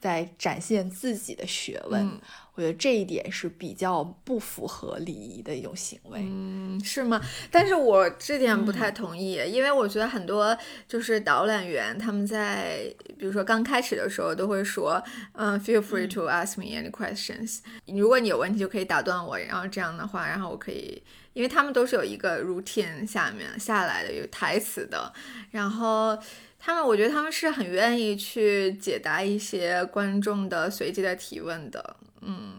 [0.00, 2.18] 在展现自己的学问。
[2.54, 7.18] 我觉得这一点是比较不符合礼仪的一种行为，嗯，是吗？
[7.50, 25.10] 但是我这点不太同意，因为我觉得很多就是导览员他们在比如说刚开始的时候都会说，嗯，feel free to ask me any questions，如果你有问题就可以打断我，然后这样的话，然后我可以，因为他们都是有一个 routine 下面下来的有台词的，
[25.50, 26.18] 然后。
[26.64, 32.52] 他们，我觉得他们是很愿意去解答一些观众的随机的提问的，嗯，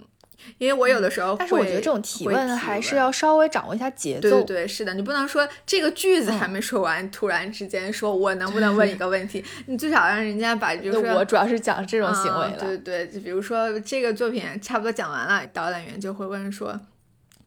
[0.58, 4.30] 因为我有的时候，但是我觉得这种提问还是要稍微掌握一下节奏。
[4.30, 9.42] 对对是的，你不能说这个句子还没说完，突然之间说我能不能问 一个问题？
[9.68, 12.58] 你最少让人家把，比如说，我主要是讲这种行为了。
[12.60, 16.78] 对对，就比如说这个作品差不多讲完了，导览员就会问说，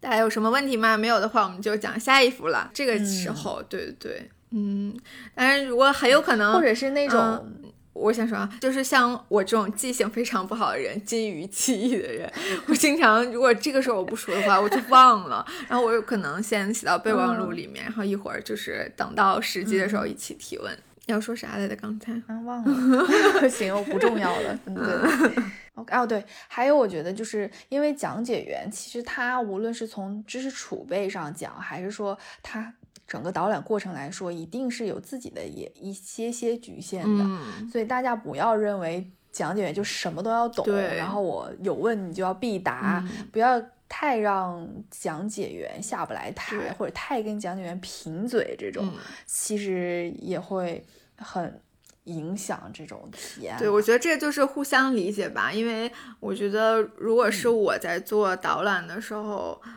[0.00, 0.96] 大家有什么问题吗？
[0.96, 2.70] 没有的话，我们就讲下一幅了。
[2.72, 4.30] 这个时候，对对对。
[4.58, 4.96] 嗯，
[5.34, 7.46] 当然，如果很有可能，或者是那种，
[7.92, 12.32] 我想说啊，就是像我这种记性非常不好的人，金鱼记忆的人，
[12.66, 20.74] 我经常如果这个时候我不说的话，我就忘了， 然后我有可能先写到备忘录里面，然后一会儿就是等到时机的时候一起提问。
[21.04, 21.76] 要说啥来着？
[21.76, 23.06] 刚才啊忘了，
[23.48, 24.58] 行，我不重要了。
[24.66, 32.72] 对，OK，哦对，还有我觉得就是因为讲解员其实他无论是从知识储备上讲，还是说他。
[33.06, 37.24] 整个导览过程来说，一定是有自己的也一些些局限的，
[37.70, 48.90] 所以大家不要认为讲解员就什么都要懂，然后我有问你就要必答，不要太让讲解员下不来台，或者太跟讲解员贫嘴，这种
[49.24, 50.84] 其实也会
[51.16, 51.60] 很
[52.04, 53.56] 影响这种体验。
[53.56, 55.88] 对，我觉得这就是互相理解吧，因为
[56.18, 59.62] 我觉得如果是我在做导览的时候。
[59.64, 59.75] 嗯，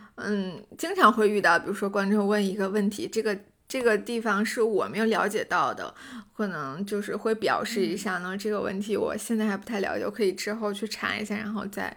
[0.77, 5.93] 经常会遇到，比如说观众问一个问题，这个这个地方是我没有了解到的，
[6.35, 11.95] 可能就是会表示一下呢，这个问题我现在还不太了解，我可以之后去查一下，然后再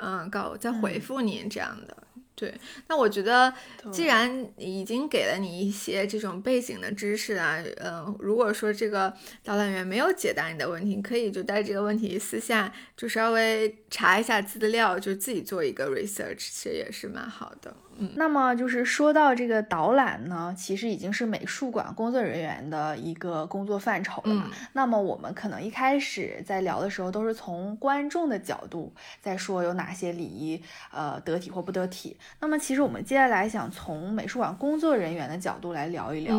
[0.00, 1.96] 嗯告再回复您这样的。
[2.40, 2.54] 对，
[2.88, 3.52] 那我觉得，
[3.92, 9.12] 既然已经给了你一些这种背景的知识啊，嗯，如果说这个
[9.44, 17.76] 导览员没有解答你的问题，你可以就带这个问题私下就稍微查一下资料，就自己做一个 research，其实也是蛮好的。
[18.16, 24.50] 那么就是说到这个导览呢，其实已经是美术馆工作人员的一个工作范畴了嘛。
[24.72, 32.16] 那么我们可能一开始在聊的时候，都是从观众的角度在说有哪些礼仪，呃，得体或不得体。
[32.40, 36.36] 那么其实我们接下来想从美术馆工作人员的角度来聊一聊，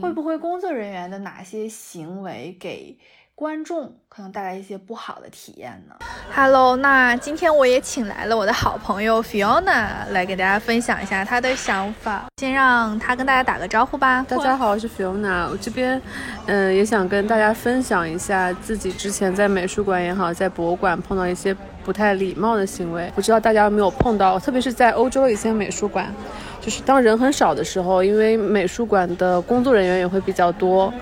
[0.00, 2.96] 会不会工作人员的哪些行为给。
[3.40, 5.94] 观众可能带来一些不好的体验呢。
[6.30, 12.26] Hello，那今天我也请来了我的好朋友 Fiona 来给大家分享一下她的想法。
[12.36, 14.22] 先让她跟大家打个招呼吧。
[14.28, 15.98] 大家好，我是 Fiona，我这边
[16.48, 23.10] 嗯也想跟大家分享一下自己之前在美术馆也好，在博物馆碰到一些不太礼貌的行为。
[23.14, 26.14] 不知道大家有没有碰到，特别是在欧洲一些美术馆，
[26.60, 30.92] 就是当人很少的时候，因为美术馆的工作人员也会比较多。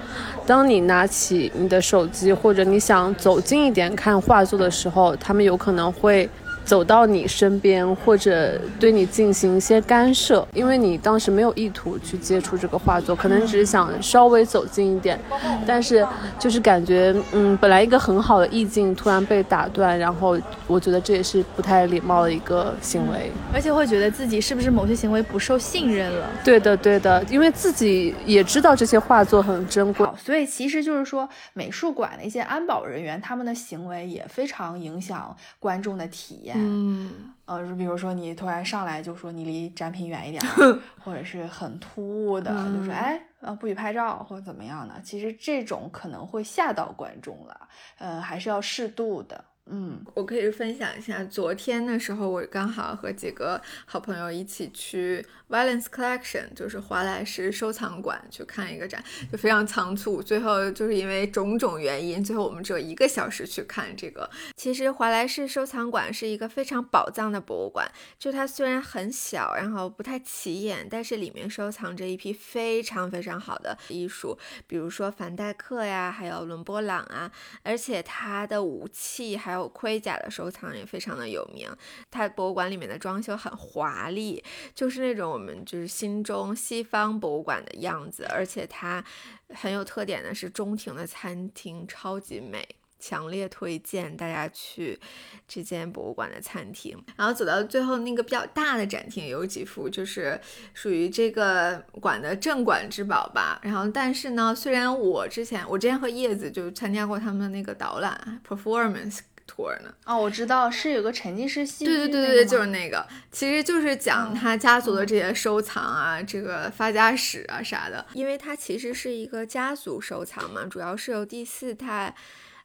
[0.46, 6.28] 当你拿起你的手机，或者你想走近一点看画作的时候，他们有可能会。
[6.68, 15.18] 走到你身边，或者对你进行一些干涉，因为你当时没有意图去接触这个画作，可能只是想稍微走近一点，
[15.66, 16.06] 但是
[16.38, 26.28] 就是感觉，嗯，本来一个很好的意境突然被打断，然后我觉得这也是不太礼貌的一个行为，而且会觉得自己是不是某些行为不受信任了？
[26.44, 36.57] 对的，对的，因为自己也知道这些画作很珍贵，所以其实就是说，美术馆的一些安保人员他们的行为也非常影响观众的体验。
[36.58, 40.42] 嗯，呃，比如说你突然上来就说你离展品远一点，
[41.02, 47.68] 或者是很突兀的，就说哎，呃，不许拍照或者怎么样的，其实这种可能会吓到观众了，
[47.98, 49.44] 呃，还是要适度的。
[49.70, 64.30] 嗯，我可以分享一下，昨天的时候我刚好和几个好朋友一起去 Valence Collection，就是华莱士收藏馆去看一个展，就非常仓促，最后就是因为种种原因，最后我们只有一个小时去看这个。
[64.56, 67.86] 其实华莱士收藏馆是一个非常宝藏的博物馆，
[68.18, 77.30] 就它虽然很小，然后不太起眼，但是里面收藏着一批非常非常好的艺术，比如说凡戴克呀，还有伦勃朗啊，
[77.62, 79.58] 而且它的武器还。
[79.58, 81.68] 有盔甲的收藏也非常的有名，
[82.12, 84.40] 它博物馆里面的装修很华丽，
[84.72, 89.04] 就是那种我们就是心中西方博物馆的样子，而且它
[89.50, 92.66] 很有特点的是中庭的餐厅超级美。
[93.00, 94.98] 强烈推荐大家去
[95.46, 100.36] 这间博物馆的餐厅，然后走到最后那个比较大的展厅，有几幅就是
[100.74, 103.60] 属于这个馆的镇馆之宝吧。
[103.62, 122.14] 然后，但是呢，虽然我之前我之前和叶子就参加过他们的那个导览 performance tour 呢，哦，我知道是有个沉浸式戏剧，对对对对对，就是那个，其实就是讲他家族的这些收藏啊，这个发家史啊啥的，因为它其实是一个家族收藏嘛，主要是由第四代。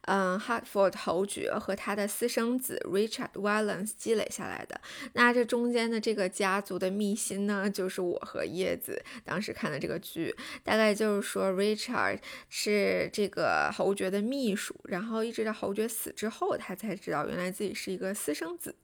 [0.05, 4.81] 嗯，Hartford 侯爵和他的私生子 Richard Valence 积累下来的。
[5.13, 18.75] 那这中间的这个家族的秘辛呢，就是我和叶子当时看的这个剧，大概就是说 Richard 是这个侯爵的秘书，然后一直到侯爵死之后，他才知道原来自己是一个私生子。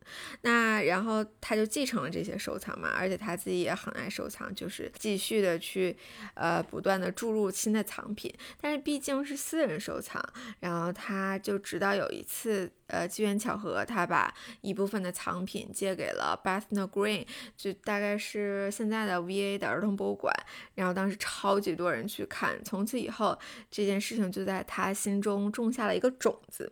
[0.43, 5.97] 那然后他就继承了这些收藏嘛，而且他自己也很爱收藏，就是继续的去
[6.36, 8.34] 呃不断的注入新的藏品。
[8.62, 10.23] 但是毕竟是私人收藏，
[10.62, 11.09] 然后他。
[11.10, 17.26] 他就直到有一次，呃，机缘巧合，他把一部分的藏品借给了 Bethnal Green，
[17.58, 20.32] 就大概是现在的 VA 的儿童博物馆。
[20.76, 23.36] 然后当时超级多人去看，从此以后，
[23.72, 26.72] 这件事情就在他心中种下了一个种子。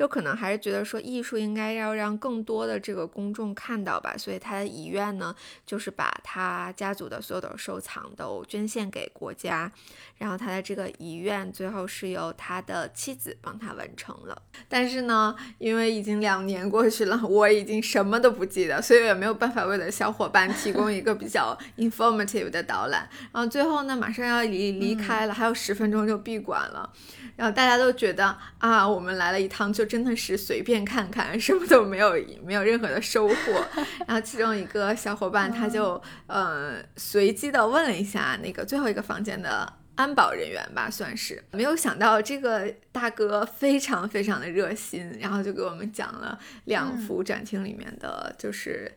[0.00, 5.36] 就可能还是觉得说艺术应该要让更多的这个公众看到吧，所以他的遗愿呢，
[5.66, 9.70] 就是把他家族的所有的收藏都捐献给国家。
[10.16, 14.40] 然后他的这个遗愿最后是由他的妻子帮他完成了。
[14.70, 23.06] 但是呢，因为已经两年过去了，我已经什么都不记得，所以也没有办法为了小伙伴提供一个比较 informative 的导览。
[23.32, 26.90] 然后最后呢，马上要离离开了，还有十分钟就闭馆了。
[27.36, 33.34] 然后大家都觉得啊，我们来了一趟就真的是随便看看， 什么都没有，没有任何的收获。
[34.06, 48.90] 然后其中一个小伙伴他就呃随机的问了一下那个最后一个房间的安保人员吧，算是没有想到这个大哥非常非常的热心，然后就给我们讲了两幅展厅里面的就是。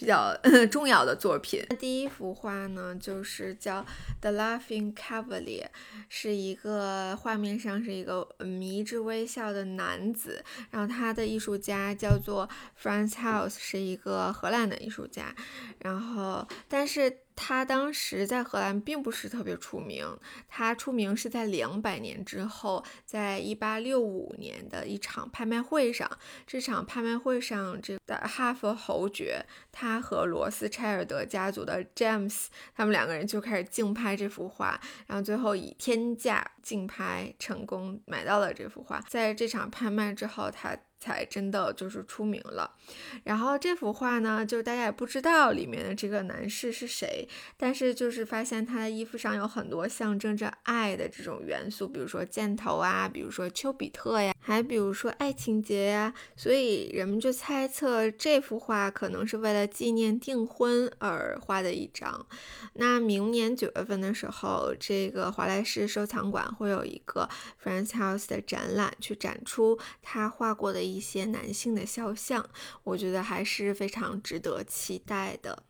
[0.00, 0.34] 比较
[0.72, 3.82] 重要的作品，第一幅画呢，就是叫
[4.22, 5.64] 《The Laughing Cavalier》，
[6.08, 12.48] 是一个画面上是一个迷之微笑的男子，然后他的艺术家叫做
[12.82, 15.34] Franz House，是一个荷兰的艺术家，
[15.80, 17.18] 然后但是。
[17.42, 20.06] 他当时在荷兰并不是特别出名，
[20.46, 26.06] 他出名是在两百年之后，在一八六五年的一场拍卖会上。
[26.46, 39.02] 这场拍卖会上，这个哈佛侯爵他和罗斯柴尔德家族的 James，他们两个人就开始竞拍这幅画，然后最后以天价竞拍成功买到了这幅画。
[39.08, 40.76] 在这场拍卖之后，他。
[41.00, 42.70] 才真的就是出名了，
[43.24, 62.26] 然后这幅画呢，就是大家也不知道里面的这个男士是谁，但是就是发现他的衣服上有很多象征着爱的这种元素，比如说箭头啊，比如说丘比特呀，还比如说爱情节呀，所以人们就猜测这幅画可能是为了纪念订婚而画的一张。
[62.74, 67.26] 那明年九月份的时候，这个华莱士收藏馆会有一个
[67.64, 70.89] Franz House 的展览，去展出他画过的。
[70.90, 72.44] 一些男性的肖像，
[72.84, 75.62] 我觉得还是非常值得期待的。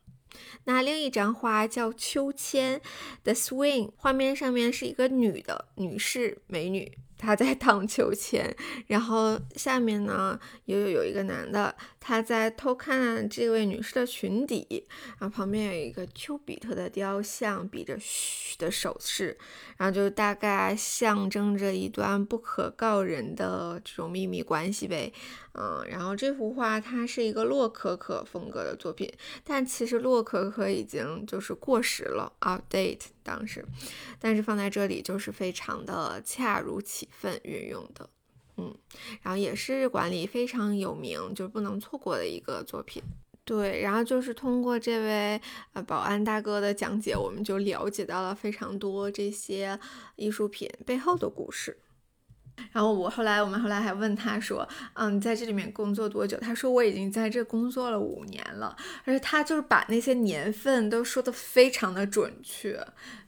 [0.63, 2.79] 那另一张画叫《秋千》
[3.23, 6.97] The Swing，画面上面是一个女的女士美女。
[7.17, 8.55] 她在 荡秋千，
[8.87, 14.87] 然后下面呢又有有一个男的，他在偷看这位女士的裙底，
[15.19, 19.37] 然后旁边有一个丘比特的雕像，比着嘘的手势，
[19.77, 25.13] 然后就大概象征着一段不可告人的这种秘密关系呗。
[25.53, 29.11] 嗯，然后这幅画它是一个洛可可风格的作品，
[29.43, 33.63] 但其实洛可可已经就是过时了，outdate 当时，
[34.17, 38.09] 但是放在这里就是非常的恰如其分运用的，
[38.57, 38.75] 嗯，
[39.21, 43.01] 然后也是馆里非常有名，就是不能错过的一个作品。
[43.43, 45.41] 对，然后就是通过这位
[45.73, 49.77] 呃保安大哥的讲解，我们就了解到了非常多这些
[50.15, 51.77] 艺术品背后的故事。
[52.71, 62.79] 然后我后来，我们后来还问他说：“嗯，你在这里面工作多久？”他说：“我已经在这工作了五年了。”而且他就是把那些年份都说的非常的准确，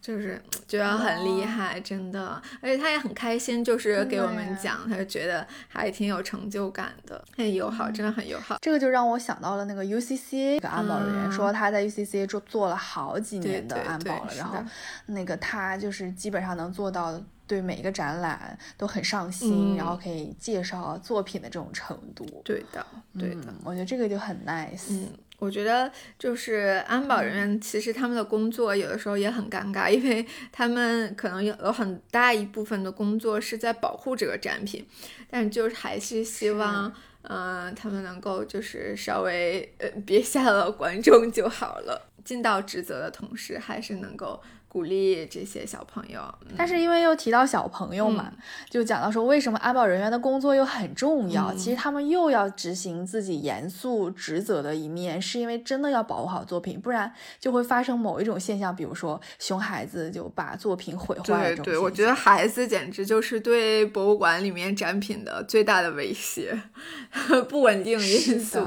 [0.02, 2.42] 就是觉得很厉害，真的。
[2.62, 8.58] 而且他也很开心，就是给我们讲，他就觉得还挺有成就感的，很友好，真的很友好。
[8.62, 14.64] 这个就让我想到了那个 UCCA 一个安保人员，说他在 UCCA 做做了好几年的安保了，然后
[15.08, 17.22] 那个他就是基本上能做到。
[17.54, 22.26] 对每一个展览都很上心，然后可以介绍作品的这种程度。
[22.44, 22.84] 对的，
[23.20, 24.88] 对的，我觉得这个就很 nice。
[24.90, 34.84] 嗯，我觉得就是安保人员，其实他们的工作有的时候也很尴尬，因为他们可能有有很大一部分的工作是在保护这个展品，
[35.30, 36.92] 但就是还是希望，
[37.22, 44.42] 嗯，他们能够就是稍微呃别吓到观众就好了，尽到职责的同时，还是能够。
[44.74, 46.20] 鼓励这些小朋友，
[46.58, 48.34] 但是因为又提到小朋友嘛，
[48.72, 51.54] 就讲到说为什么安保人员的工作又很重要。
[51.54, 61.56] 其实他们又要执行自己严肃职责的一面，是因为真的要保护好作品，不然就会发生某一种现象，比如说熊孩子就把作品毁坏了。
[61.58, 66.60] 对对，我觉得孩子简直就是对博物馆里面展品的最大的威胁，
[67.48, 68.60] 不稳定因素。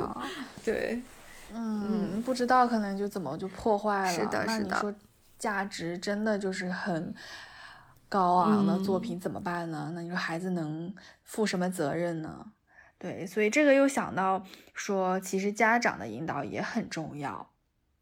[0.64, 1.02] 对，
[1.52, 4.12] 嗯，不知道可能就怎么就破坏了。
[4.12, 4.94] 是的，是的。
[5.38, 7.14] 价值真的就是很
[8.08, 9.92] 高昂的作品怎么办呢？
[9.94, 12.52] 那你说孩子能负什么责任呢？
[12.98, 17.50] 对，所以这个又想到说，其实家长的引导也很重要，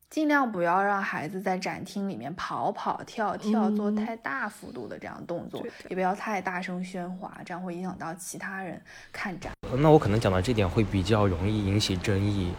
[0.09, 8.80] 尽量不要让孩子在展厅里面跑跑跳跳，做太大幅度的这样动作，也不要太大声喧哗，这样会影响到其他人
[9.11, 9.53] 看展。
[9.78, 12.55] 那我可能讲到这点会比较容易引起争议。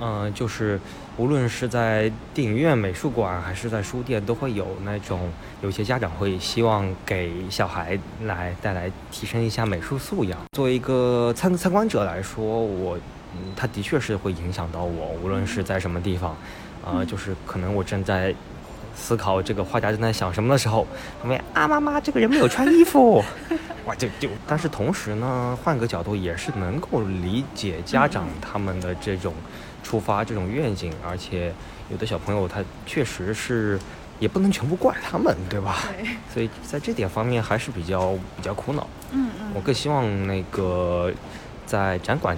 [0.00, 0.78] 嗯，就是
[1.16, 5.30] 无论是在电影院、美术馆，还是在书店，都会有那种
[5.62, 10.38] 有些家长会希望给小孩来带来提升一下美术素养。
[10.52, 12.96] 作为一个参参观者来说，我，
[13.36, 16.36] 嗯他的确是会影响到我，无论是在什么地方，
[16.84, 18.34] 啊，就是可能我正在
[18.96, 20.84] 思考这个画家正在想什么的时候，
[21.20, 23.22] 旁边啊，妈妈，这个人没有穿衣服，
[23.86, 29.32] 哇，就就，但是同时呢，换个角度也是能够理解家长他们的这种。
[29.84, 31.54] 出发这种愿景，而且
[31.90, 33.78] 有的小朋友他确实是，
[34.18, 35.76] 也不能全部怪他们，对吧？
[35.96, 36.08] 对。
[36.32, 38.84] 所以在这点方面还是比较比较苦恼。
[39.12, 39.52] 嗯嗯。
[39.54, 41.12] 我更希望那个
[41.66, 42.36] 在展馆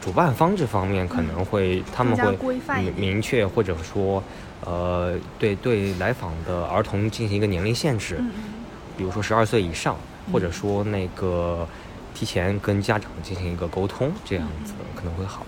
[0.00, 2.60] 主办方这方面可能会他们会
[2.96, 4.22] 明确或者说
[4.60, 8.22] 呃对对来访的儿童进行一个年龄限制，
[8.96, 9.96] 比如说十二岁以上，
[10.30, 11.66] 或者说那个
[12.14, 15.44] 提前跟家长进行一个沟通，这样子可能会好。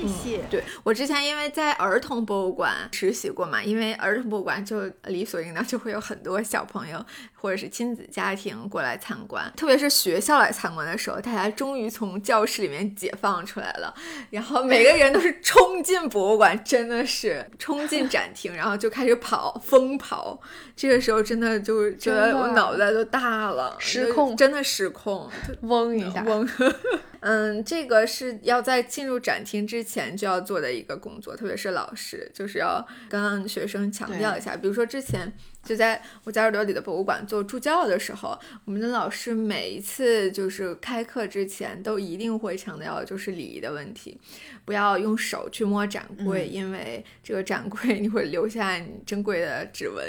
[0.00, 0.40] 谢谢。
[0.50, 13.94] 对我之前因为在儿童博物馆实习过嘛，因为儿童博物馆就理所应当就会有很多小朋友或者是亲子家庭过来参观，特别是学校来参观的时候，大家终于从教室里面解放出来了，
[14.30, 20.40] 然后每个人都是冲进博物馆，真的是冲进展厅，然后就开始跑，疯跑。
[20.74, 25.28] 这个时候真的就觉得我脑袋都大了，失控，真的失控，
[25.62, 26.48] 嗡一下，嗡。
[27.28, 35.30] 嗯，这个是要在进入展厅之前就要做的一个工作，特别是老师，就是要跟学生强调一下，比如说之前。
[35.68, 44.18] 就在我在耳朵里的博物馆做助教的时候，我们的老师每一次就是开课之前都一定会强调，就是礼仪的问题，
[44.64, 50.02] 不要用手去摸展柜，因为这个展柜你会留下你珍贵的指纹，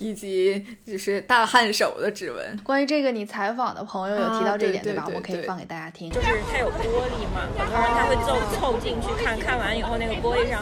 [0.00, 2.58] 以及就是大汗手的指纹。
[2.64, 5.08] 关于这个，你采访的朋友有提到这一点对吧？
[5.14, 6.10] 我可以放给大家听。
[6.10, 10.60] 就是它有玻璃嘛，很多人他会凑凑进去看看完以后，那个玻璃上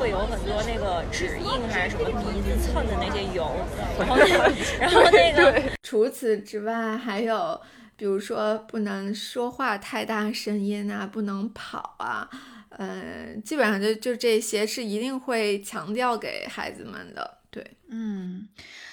[0.00, 3.48] 会有很多那个指印还是什么鼻子蹭的那些油。
[3.98, 4.16] 然后，
[4.80, 7.60] 然后那个，除此之外，还有
[7.96, 12.28] 比如说不能说话太大声音啊，不能跑啊，
[12.70, 17.38] 嗯，基本上就就这些是一定会强调给孩子们的。
[17.50, 18.46] 对，嗯，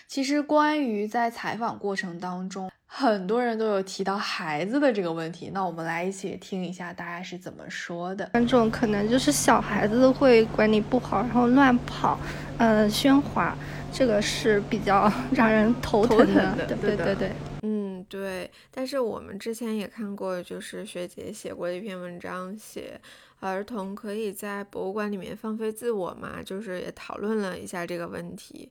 [0.08, 8.26] 其实关于在采访过程当中，很多人都有提到孩子的这个问题，那我们来一起听一下大家是怎么说的。
[8.32, 12.18] 观众可能就是小孩子会管理不好，然后乱跑，
[12.58, 13.54] 呃，喧哗。
[13.92, 17.32] 这个是比较 让人头疼的，对对对，
[17.64, 18.50] 嗯对。
[18.72, 23.00] 但是我们之前也看过，就是学姐写过一篇文章，写
[23.42, 28.70] 儿童可以在博物馆里面放飞自我嘛，就是也讨论了一下这个问题。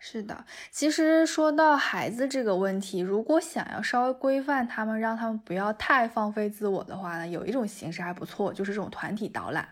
[0.00, 9.68] 是的，其实说到孩子这个问题，如果想要稍微规范他们，让他们不要太放飞自我的话呢，有一种形式还不错，就是这种团体导览。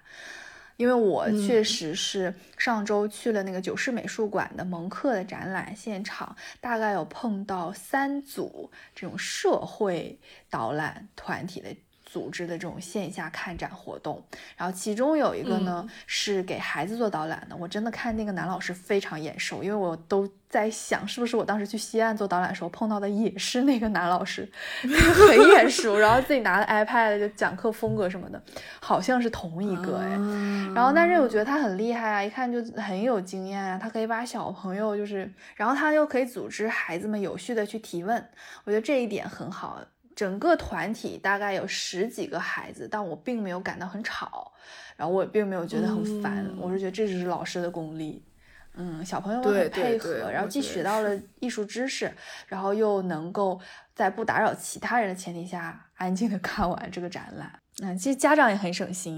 [0.77, 10.19] 因为我确实是上周去了那个九世美术馆的蒙克的展览现场，大概有碰到三组这种社会
[10.51, 11.75] 导览团体的。
[12.07, 14.23] 组织的这种线下看展活动，
[14.57, 17.57] 然后其中有一个呢是给孩子做导览的。
[17.57, 24.49] 我真的看那个男老师非常眼熟，因为我都在想，是不是我当时去西岸做导览的时候碰到的也是那个男老师，
[24.81, 25.99] 很眼熟。
[25.99, 28.41] 然后自己拿着 iPad 就讲课风格什么的，
[28.81, 30.09] 好像是同一个哎。
[30.75, 33.77] 然后但是我觉得他很厉害啊，一看就很有经验啊。
[33.77, 38.17] 他可以把小朋友就是，然后他又可以组织孩子们有序的去提问，
[38.65, 39.81] 我觉得这一点很好。
[40.17, 44.51] 整个团体大概有十几个孩子，但我并没有感到很吵，
[44.97, 48.25] 然后我并没有觉得很烦，我是觉得这只是老师的功力，
[48.75, 52.11] 嗯，小朋友很配合，然后既学到了艺术知识，
[52.47, 53.61] 然后又能够
[53.95, 57.53] 在不打扰其他人的前提下安静的看完这个展览，
[57.83, 59.17] 嗯，其实家长也很省心，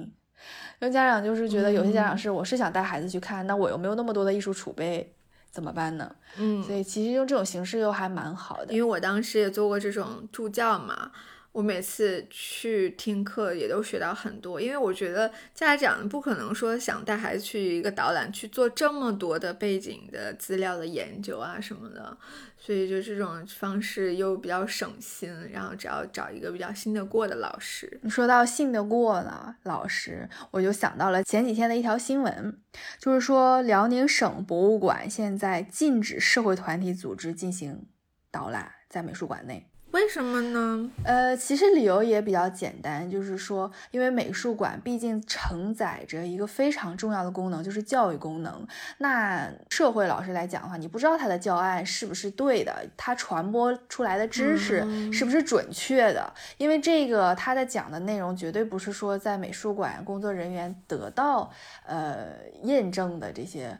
[0.80, 5.14] 因为家长就是觉得有些家长是我是想带孩子去看，那我又没有那么多的艺术储备。
[5.50, 6.14] 怎么办呢？
[6.36, 11.10] 嗯，所以其实用这种形式又还蛮好的，因为我当时也做过这种助教嘛。
[11.52, 22.16] 我每次去听课也都学到很多，因为我觉得家长不可能说想带孩子去一个导览去做这么多的背景的资料的研究啊什么的，
[22.56, 27.98] 所以就这种方式又比较省心，然后只要找一个比较信得过的老师。
[28.02, 32.60] 你说到信得过呢老师，我就想到了前几天的一条新闻，
[33.00, 37.86] 就是说辽宁省博物馆现在禁止社会团体组织进行
[38.30, 39.66] 导览在美术馆内。
[39.90, 40.90] 为什么呢？
[41.02, 48.66] 呃，其实理由也比较简单，就是说，因为美术馆毕竟承载着一个非常重要的功能，就是教育功能。
[48.98, 61.50] 那社会老师来讲的话，你不知道他的教案是不是对的，他传播出来的知识是不是准确的，因为这个他在讲的内容绝对不是说在美术馆工作人员得到
[61.86, 62.34] 呃
[62.64, 63.76] 验证的这些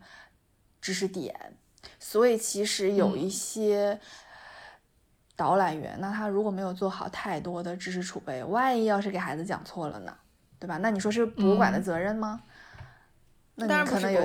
[0.81, 1.35] 知识点，
[2.01, 4.01] 所以其实有一些。
[5.39, 10.13] 导览员，那他如果没有做好太多的知识储备，万一要是给孩子讲错了呢，
[10.59, 10.79] 对吧？
[10.79, 12.41] 那你说是博物馆的责任吗？
[13.59, 14.21] 那你可能有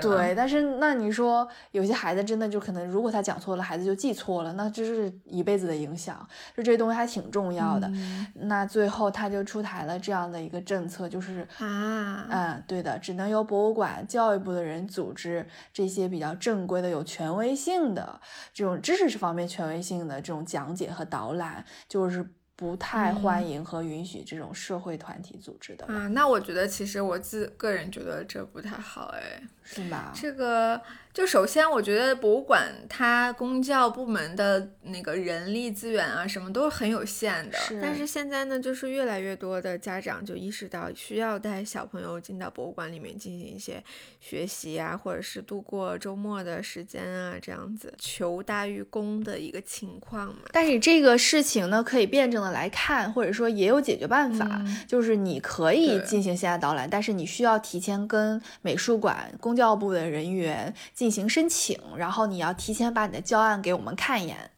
[0.00, 6.26] 对，但是那你说有些孩子真的就可能，如果他讲错了，孩子就记错了，那就是一辈子的影响。
[6.56, 7.90] 就这些东西还挺重要的。
[8.34, 18.20] 那最后他就出台了这样的一个政策，就是啊，嗯，对的，只能由博物馆教育部的人组织这些比较正规的、有权威性的
[18.52, 22.26] 这种知识方面权威性的这种讲解和导览，就是。
[22.54, 30.12] 不太欢迎和允许这种社会团体组织的啊，那我觉得其实我自个人觉得这不太好哎，是吧？
[30.14, 30.80] 这个。
[31.12, 37.58] 就首先，我觉得博物馆它公教部门的那个人力资源啊，什么都是很有限的。
[37.58, 37.78] 是。
[37.82, 43.84] 但是现在呢，就是越来越多的家长就意识到需要带小朋友进到博物馆里面进行一些
[44.20, 50.44] 学习啊，或者是度过周末的时间啊，这样子求大于功的一个情况嘛。
[50.50, 60.74] 但是这个事情呢，可以辩证的来看，或者说也有解决办法，就是你可以进行线下导览，但是你需要提前跟美术馆公教部的人员。
[60.94, 64.50] 进行申请，然后你要提前把你的教案给我们看一眼，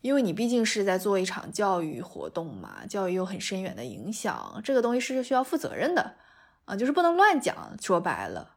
[0.00, 6.14] 因为你毕竟是在做一场教育活动嘛，教育有很深远的影响，这个东西是需要负责任的
[6.64, 7.76] 啊，就是不能乱讲。
[7.80, 8.56] 说白了，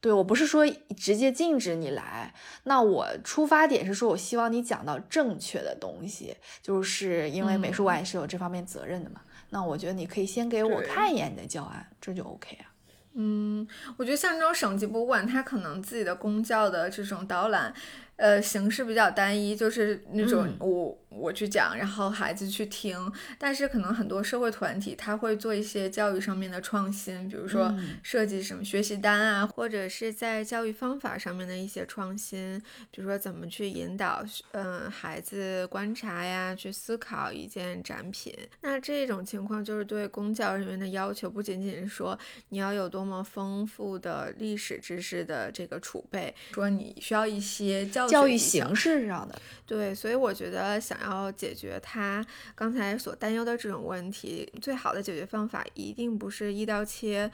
[0.00, 0.66] 对我不是说
[0.96, 9.20] 直接禁止你来，那我出发点是说我希望你讲到正确的东西，就是因为美术馆也是有这方面责任的嘛。
[9.50, 12.75] 那我觉得你可以先给我看一眼你的教案，这就 OK 啊。
[13.16, 17.74] 嗯，我觉得像这种省级博物馆，它可能自己的公教的这种导览。
[18.16, 22.96] 呃，形式比较单一，就是那种我我去讲，然后孩子去听。
[23.38, 32.60] 但是可能很多社会团体他会做一些教育上面的创新，比如说设计什么学习单啊，或者是在教育方法上面的一些创新，
[32.90, 38.34] 比如说怎么去引导嗯孩子观察呀，去思考一件展品。
[38.62, 57.30] 那这种情况就是对公教人员的要求，不仅仅是说你要有多么丰富的历史知识的这个储备，说你需要一些教教育形式上的，对，所以我觉得想要解决他刚才所担忧的这种问题，最好的解决方法一定不是一刀切。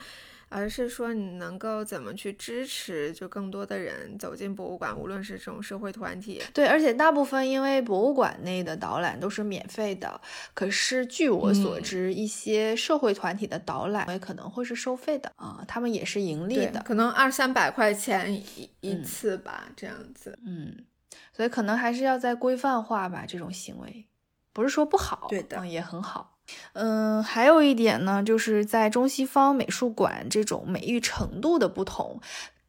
[0.55, 10.21] 而是说你能够怎么去支持，就更多的人走进博物馆，无论是这种社会团体，对，而且大部分因为博物馆内的导览都是免费的，
[10.53, 20.85] 可是据我所知，一些社会团体的导览也可能会是收费的啊，他们也是盈利的，可能二三百块钱一一次吧，这样子，嗯，
[21.31, 24.05] 所以可能还是要再规范化吧，这种行为。
[24.51, 26.37] 不是说不好，对的，嗯，也很好。
[26.73, 32.19] 嗯，还有一点呢，就是在中西方美术馆这种美誉程度的不同。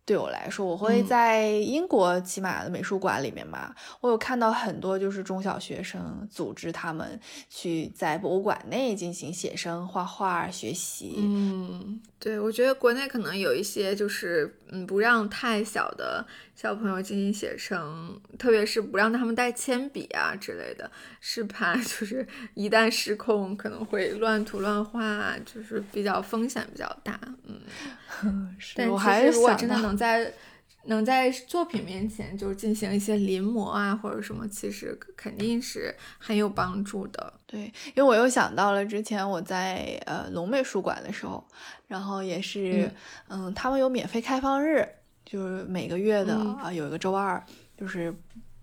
[0.07, 7.19] 对我来说，我会在英国起码的美术馆里面吧，我有看到很多就是中小学生组织他们
[7.49, 11.15] 去在博物馆内进行写生、画画学习。
[11.17, 20.91] 嗯，对，我觉得国内可能有一些就是嗯，不让太小的小朋友进行写生，特别是不让他们带铅笔啊之类的，
[21.21, 27.19] 是怕 就是一旦失控可能会乱涂乱画，就是比较风险比较大。
[27.45, 27.61] 嗯。
[28.77, 30.33] 但我还是如果真的能在
[30.85, 37.33] 能在作品面前就进行一些临摹啊，或者什么，其实肯定是很有帮助的。
[37.47, 37.63] 对，
[37.95, 41.45] 因为我又想到了之前我在呃龙美术馆的时候，
[41.89, 42.91] 然后也是
[43.29, 44.87] 嗯，他们有免费开放日，
[45.25, 47.43] 就是每个月的啊有一个周二，
[47.77, 48.15] 就是。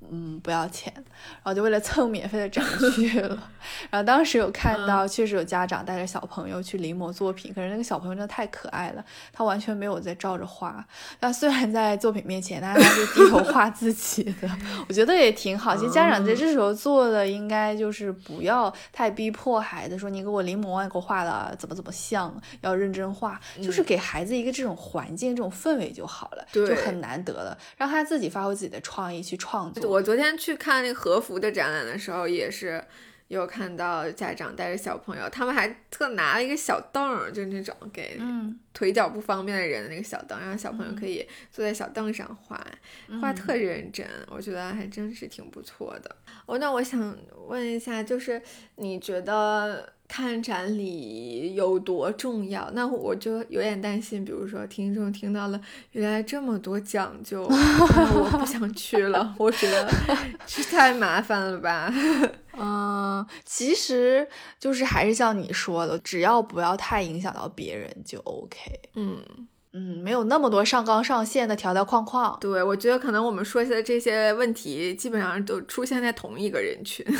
[0.10, 3.38] 嗯，不要钱，然后就为了蹭免费的展去了。
[3.91, 10.84] 然后当时有看到，确实有家长带着小朋友去临摹作品，可是那个小朋友真的太可爱了，他完全没有在照着画。
[11.20, 14.49] 那虽然在作品面前，但是他是低头画自己的，
[14.89, 15.76] 我觉得也挺好。
[15.76, 29.91] 其实家长在这时候做的，应该就是不要太逼迫孩子，说你给我临摹，你给我画的怎么怎么像，要认真画，就是给孩子一个这种环境、这种氛围就好了，就很难得了，让他自己发挥自己的创意去创作。
[29.92, 32.82] 我昨天去看那个和服的展览的时候，也是
[33.28, 38.18] 有看到家长带着小朋友，他们还特拿了一个小凳，就是那种给
[38.74, 42.66] 腿脚不方便的人的那个小凳，让小朋友可以坐在小凳上画，
[43.20, 46.16] 画特认真，我觉得还真是挺不错的。
[46.46, 47.14] 哦，那我想
[47.48, 48.42] 问一下，就是
[48.78, 49.92] 你觉得？
[50.12, 52.70] 看展里有多重要？
[52.74, 55.62] 那我就有点担心，比如说听众听到了
[55.93, 59.89] 原来这么多讲究，我不想去了，我觉得
[60.45, 61.89] 这太麻烦了吧。
[62.59, 64.28] 嗯，其实
[64.59, 68.59] 就是还是像你说的，只要不要太影响到别人就 OK。
[68.95, 72.38] 嗯嗯，没有那么多上纲上线的条条框框。
[72.41, 77.05] 对，我觉得可能我们说的这些问题，基本上都出现在同一个人群。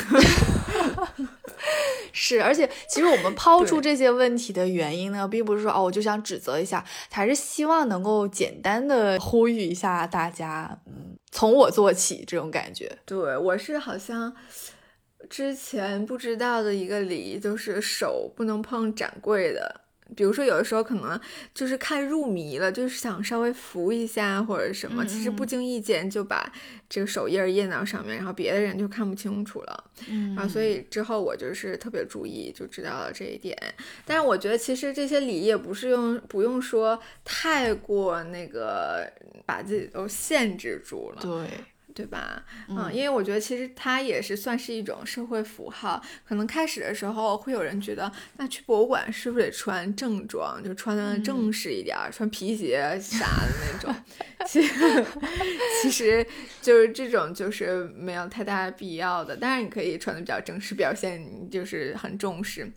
[2.12, 12.98] 是，而且其实我们抛出这些问题的原因呢，并不是说哦，我就想指责一下，还是希望能够简单的呼吁一下大家，嗯，从我做起这种感觉。
[13.06, 14.34] 对我是好像
[15.30, 19.81] 之前不知道的一个礼仪，就是手不能碰展柜的。
[20.14, 21.20] 比如说，有的时候可能
[21.54, 26.52] 就是看入迷了，就是想稍微扶一下或者什么，其实不经意间就把
[26.88, 29.84] 这个手印印到上面，然后别的人就看不清楚了。
[30.08, 33.56] 嗯，然后所以之后我就是特别注意，就知道了这一点。
[34.04, 39.10] 但是我觉得其实这些礼仪也不是用不用说太过那个
[39.46, 41.22] 把自己都限制住了。
[41.22, 41.48] 对。
[41.94, 42.44] 对吧？
[42.68, 46.02] 嗯，因为我觉得其实它也是算是一种社会符号。
[46.26, 53.94] 可能开始的时候会有人觉得，那去博物馆是不是得穿正装，就穿的正式一点，穿皮鞋啥的那种？
[54.46, 55.04] 其实
[55.82, 56.26] 其实
[56.60, 59.36] 就是这种，就是没有太大必要的。
[59.36, 62.70] 当然你可以穿的比较正式，表现你就是很重视。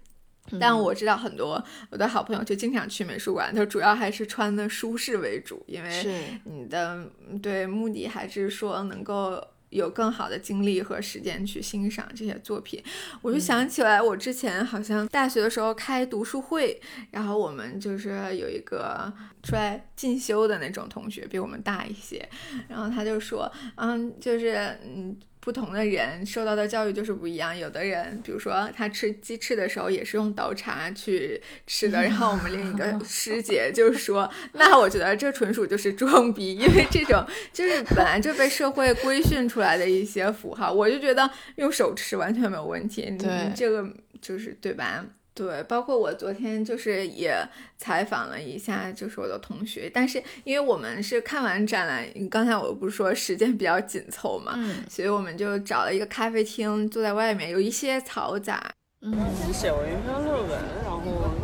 [0.60, 7.10] 但我知道很多我的好朋友就经常去美术馆，他主要还是穿的舒适为主，因为你的
[7.42, 12.82] 对目的还是说能够有更好的精力和时间去欣赏这些作品。
[13.22, 16.80] 我就想起来，我之前好像大学的时候开读书会，
[17.12, 22.28] 然后我们就是有一个出来进修的那种同学，比我们大一些，
[22.68, 25.18] 然后他就说，嗯，就是嗯。
[25.46, 27.56] 不同的人受到的教育就是不一样。
[27.56, 32.02] 有的人，比如说他吃鸡翅的时候也是用刀叉去吃的。
[32.02, 37.24] 然后我们另一个师姐就说：“那我觉得这纯属就是装逼，因为这种
[37.54, 43.08] 就是本来就被社会规训出来的一些符号。”我就觉得用手吃完全没有问题。
[43.12, 43.88] 你，这个
[44.20, 45.06] 就是对吧？
[45.36, 47.38] 对，包括我昨天就是也
[47.78, 58.72] 采访了一下，就是我的同学，但是因为我们是看完展览，刚才我不是说时间比较紧凑嘛，嗯，所以我们就找了一个咖啡厅，坐在外面，有一些嘈杂。
[59.02, 59.14] 嗯，
[59.54, 60.50] 写过一篇论文，
[60.84, 61.35] 然后。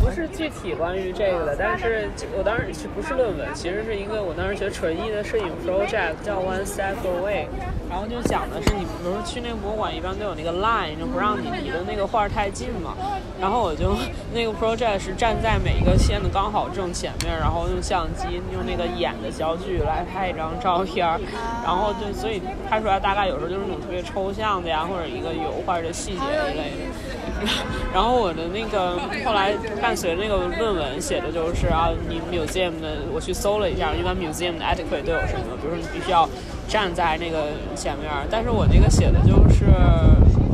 [0.00, 7.44] 不是具体关于这个的，但是我当时不是论文，其实是一个我当时学纯艺的摄影 project，叫 One Step Away，
[7.88, 12.96] 然后就讲的是你比如说去那个博物馆，一般都有那个 line，就不让你离的那个画太近嘛。
[13.38, 13.94] 然后我就
[14.32, 21.06] 那个 project 是站在每一个线的刚好正前面，然后用相机用那个眼的焦距来拍一张照片，
[21.62, 26.90] 然后就所以拍出来大概有时候就是那种特别抽象的呀，或者一个油画的细节一类的。
[27.92, 29.54] 然后我的那个后来
[29.90, 35.56] 伴随那个论文写的就是啊，你 museum 的我去搜了一下，一般 museum 的 etiquette 都有什么？
[35.60, 36.28] 比如说你必须要
[36.68, 39.64] 站在那个前面，但是我那个写的就是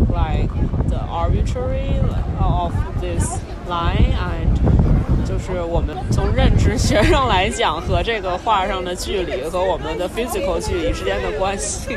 [0.09, 0.49] like
[0.89, 2.01] the arbitrary
[2.41, 11.95] of this line and 就是我们从认知学上来讲和这个画上的距离和我们的 physical 距离之间的关系。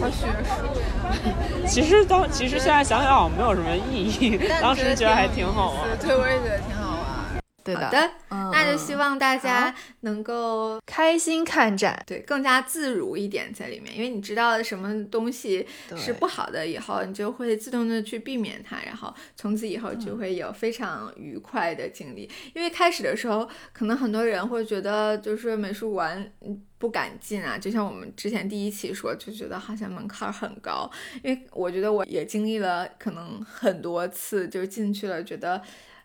[0.00, 0.64] 好学术。
[1.66, 5.84] 其实当其实现在想想好像没有什么意义，当时觉得还挺好啊。
[6.00, 6.77] 对，我也觉得挺好玩。
[7.74, 7.86] 对的，
[8.28, 15.66] 好的，那就希望大家能够开心看展，对，更加自如一点在里面，因为你知道了什么东西
[15.96, 22.30] 是不好的以后，你就会自动的去避免它，然后从此以后就会有非常愉快的经历。
[22.54, 26.32] 因为开始的时候，可能很多人会觉得就是美术馆
[26.78, 30.90] 不敢进啊，就像我们之前第一期说，就觉得好像门槛很高。
[31.22, 35.60] 因为我觉得我也经历了可能很多次，就进去了，觉得。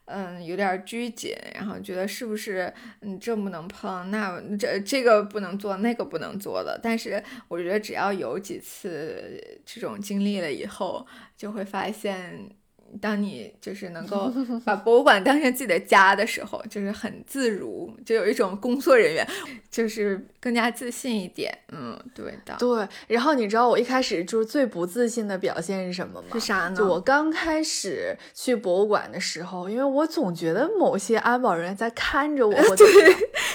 [0.05, 6.79] 嗯，有点拘谨，然后觉得是不是嗯这不能碰，那这这个不能做，那个不能做的。
[6.81, 11.05] 但是我觉得只要有几次这种经历了以后，
[11.37, 12.49] 就会发现。
[13.01, 14.31] 当你就是能够
[14.63, 19.27] 把博物馆当成自己的家的时候，就是很自如，就有一种工作人员，
[19.71, 21.57] 就是更加自信一点。
[21.71, 22.55] 嗯，对的。
[22.59, 22.87] 对。
[23.07, 26.27] 然后你知道我一开始就是最不自信的表现是什么吗？
[26.33, 26.75] 是啥呢？
[26.75, 32.53] 就我刚开始去博物馆的时候，因为我总觉得某些安保人员在看着我。
[32.69, 32.87] 我对。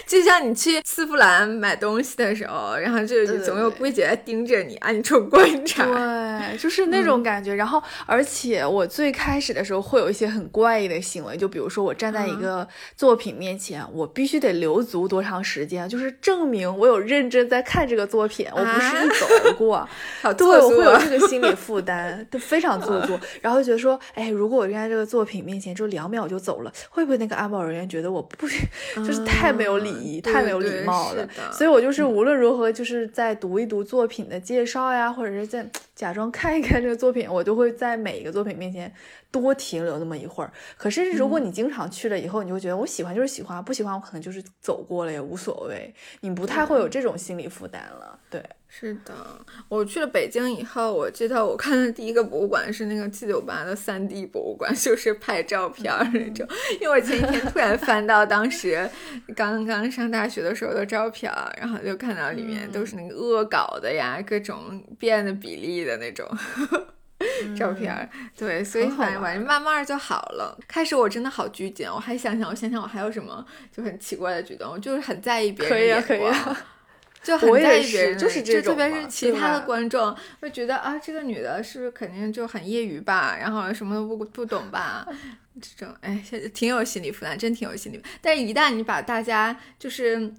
[0.06, 5.84] 就像你去丝芙兰买东西的时候，然后就总有柜姐在盯着你，暗中观察。
[5.84, 7.54] 对，就是那种感觉。
[7.54, 9.27] 然后，而且我最开。
[9.28, 12.66] 开始的时候会有一些很怪异的行为，就比如说我站在一个
[12.96, 19.86] 作品面前，我必须得留足多长时间，就是证明我有认真在看这个作品，我不是一走而过。
[20.38, 23.20] 对，我会有这个心理负担，都 非常做作。
[23.42, 28.48] 然后觉得说，哎，如果我站在这个作品面前就两秒就走了，会不会那个安保人员觉得我不
[28.96, 31.28] 就是太没有礼仪、太没有礼貌了？
[31.52, 35.68] 所以我就是无论如何，就是在读一读作品的介绍呀，或者是在
[35.98, 38.94] 假装看一看这个作品，我就会在每一个作品面前。
[39.30, 48.18] 多停留那么一会儿，可是如果你经常去了以后，你会觉得我喜欢就是喜欢，不喜欢我可能就是走过了也无所谓，你不太会有这种心理负担了。
[48.30, 49.14] 对，是的，
[49.68, 56.46] 我去了北京以后，我记得我看的第一个博物馆是那个七九八的三 D 博物馆， 就是拍照片那种。
[56.80, 58.88] 因为我前几天突然 翻到当时
[59.34, 66.28] 刚刚上大学的时候的照片，然后就看到里面都是那个恶搞的呀，各种变的比例的那种。
[67.56, 70.56] 照片对，所以反正反正慢慢就好了。
[70.68, 76.56] 开始我真的好拘谨，我还想想，我想想我还有什么就很奇怪的举动，我就是很在意别人眼光，
[77.22, 85.06] 就很在意别人，就是这种，特别是其他的观众会觉得啊，这个女的是不是肯定就很业余吧，然后什么都不不懂吧，
[85.60, 86.22] 这种哎，
[86.54, 88.02] 挺有心理负担，真挺有心理。
[88.20, 90.32] 但是，一旦你把大家就是。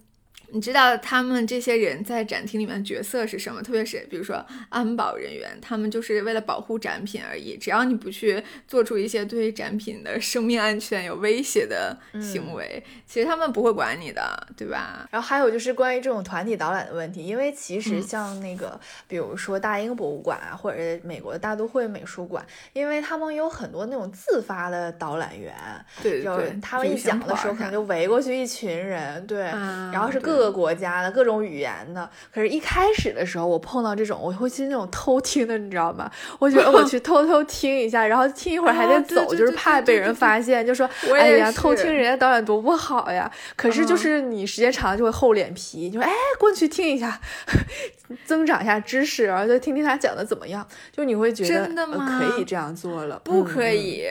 [0.51, 3.61] 你知道他们这些人在展厅里面的角色是什么？
[3.61, 7.55] 特别是比如说安保人员，他们就是为了保护展品而已。
[7.55, 15.07] 只要你不去做出一些对展品的生命安全有威胁的行为，其实他们不会管你的，对吧？
[15.11, 22.43] 然后还有就是关于这种团体导览的问题，因为其实像那个，比如说大英博物馆啊，或者是美国的大都会美术馆，
[22.73, 25.53] 因为他们有很多那种自发的导览员，
[26.01, 30.38] 对对，他们一讲的时候可能就围过去一群人，对，然后是各。
[30.39, 36.09] 各个国家的各种语言的，可是，一开始的时候，我碰到这种，我会去那种偷听的，你知道吗？
[36.39, 43.29] 我觉得我去偷偷听一下，然后听一会儿 还得走，就是怕被人发现，就说，哎呀，偷听人家导演多不好呀。
[43.57, 47.19] 可是，就是你时间长了就会厚脸皮，就说，哎，过去听一下，
[48.25, 50.65] 增长一下知识，然后再听听他讲的怎么样。
[50.95, 52.17] 就你会觉得真的吗？
[52.17, 53.19] 可以这样做了？
[53.25, 54.05] 不可以？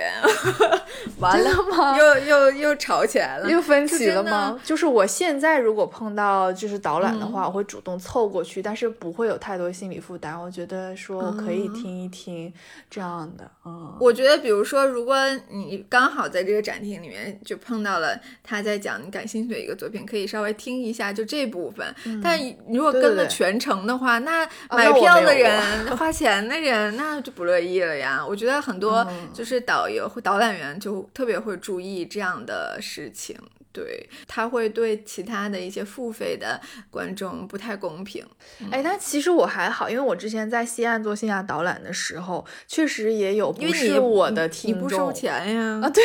[1.19, 1.97] 完了吗？
[1.97, 3.51] 又又又吵起来了？
[3.51, 4.59] 又分歧了吗？
[4.65, 6.18] 就是我现在如果碰到
[6.53, 10.41] 就是导览的话，我会主动凑过去，但是不会有太多心理负担。
[10.41, 12.53] 我觉得说我可以听一听
[12.91, 13.51] 这样的。
[13.65, 15.17] 嗯，我觉得比如说，如果
[15.51, 21.87] 你刚好在这个展厅里面就碰到了他在讲你感兴趣的一个作品，可以稍微听一下就这部分。
[22.23, 22.39] 但
[22.69, 28.25] 如果跟了全程的话，那买票的人、花钱的人那就不乐意了呀。
[28.27, 33.37] 我觉得很多就是导游或导览员就特别会注意这样的事情。
[33.73, 36.61] 对他会对其他的一些付费的
[36.91, 38.27] 观众不太公平。
[38.71, 45.81] 哎，但其实我还好，因为我之前在西岸做线下导览的时候，确实也有不是我的听众，不收钱呀。
[45.83, 46.03] 啊，对，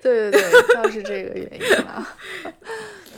[0.00, 2.16] 对对对，倒是这个原因啊。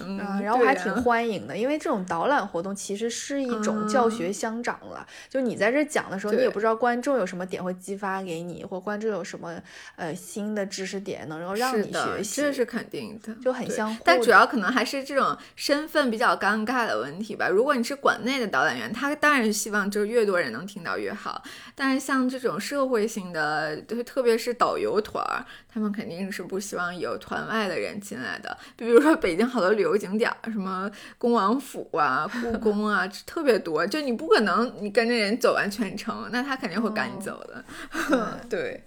[0.07, 5.07] 嗯，然后还挺欢迎的，因为这种导览活动其实是一种教学相长了。
[5.29, 9.55] 就你在这讲的时候，你也不知道观众有什么点会激发给你，或观众有什么
[9.97, 14.03] 呃新的知识点能够让你学习，这是肯定的，就很相互。
[14.05, 17.49] 但主要可能还是这种身份比较尴尬的问题吧。
[17.49, 21.43] 如果你是馆内的导览员，他当然是希望就是越多人能听到越好。
[21.75, 25.25] 但是像这种社会性的，就特别是导游团，
[25.73, 28.57] 他们肯定是不希望有团外的人进来的。
[28.77, 37.65] 比如说北京好多旅游景点，什么恭王府啊、故 宫啊，特别多，就你不可能你跟着人走完全程，那他肯定会赶你走的。
[38.51, 38.85] 对。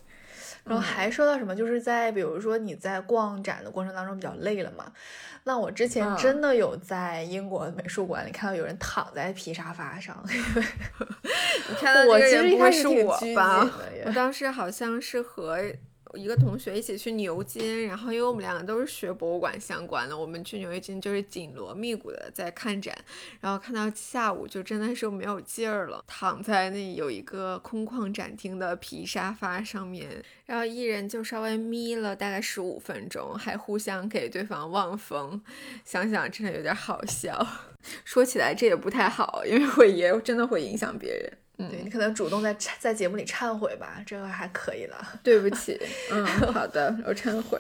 [0.64, 4.92] 然后还说到什么，就是在比如说你在逛展的过程当中比较累了嘛，
[5.44, 10.20] 那我之前真的有在英国美术馆里看到有人躺在皮沙发上。
[10.28, 13.70] 你看到这个人不会是我吧？
[14.06, 15.60] 我当时好像是和。
[16.18, 22.96] 一个同学一起去牛津，然后因为我们两个都是学博物馆相关的，我们去牛津就是紧锣密鼓的在看展，
[23.40, 35.42] 然后看到下午就真的是没有劲儿了，躺在那有一个空旷展厅的皮沙发上面，然后一人就稍微眯了大概十五分钟，还互相给对方望风，
[35.84, 37.48] 想想真的有点好笑。
[38.04, 41.32] 说起来这也不太好，因为会也真的会影响别人。
[41.58, 44.98] 对你可能主动在在节目里忏悔吧，这个还可以了。
[45.24, 45.80] 对不起，
[46.12, 47.60] 嗯，好的，我忏悔。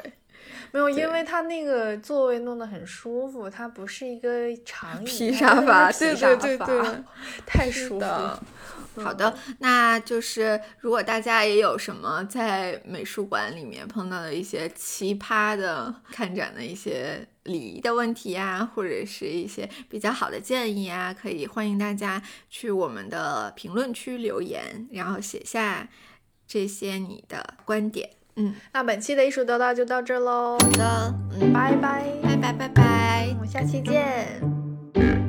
[0.71, 7.03] 没有，因为他那个座位弄得很舒服，它不是一个长椅皮沙发，对对对对，
[7.45, 8.43] 太舒服了。
[8.97, 25.87] 好的，那就是如果大家也有什么在美术馆里面碰到的一些奇葩的看展的一些礼仪的问题呀，或者是一些比较好的建议啊，可以欢迎大家去我们的评论区留言，然后写下
[26.47, 28.09] 这些你的观点。
[28.35, 30.57] 嗯，那本期的艺术得到就到这喽。
[30.59, 35.24] 好的，嗯，拜拜，拜拜，拜拜，我们下期见。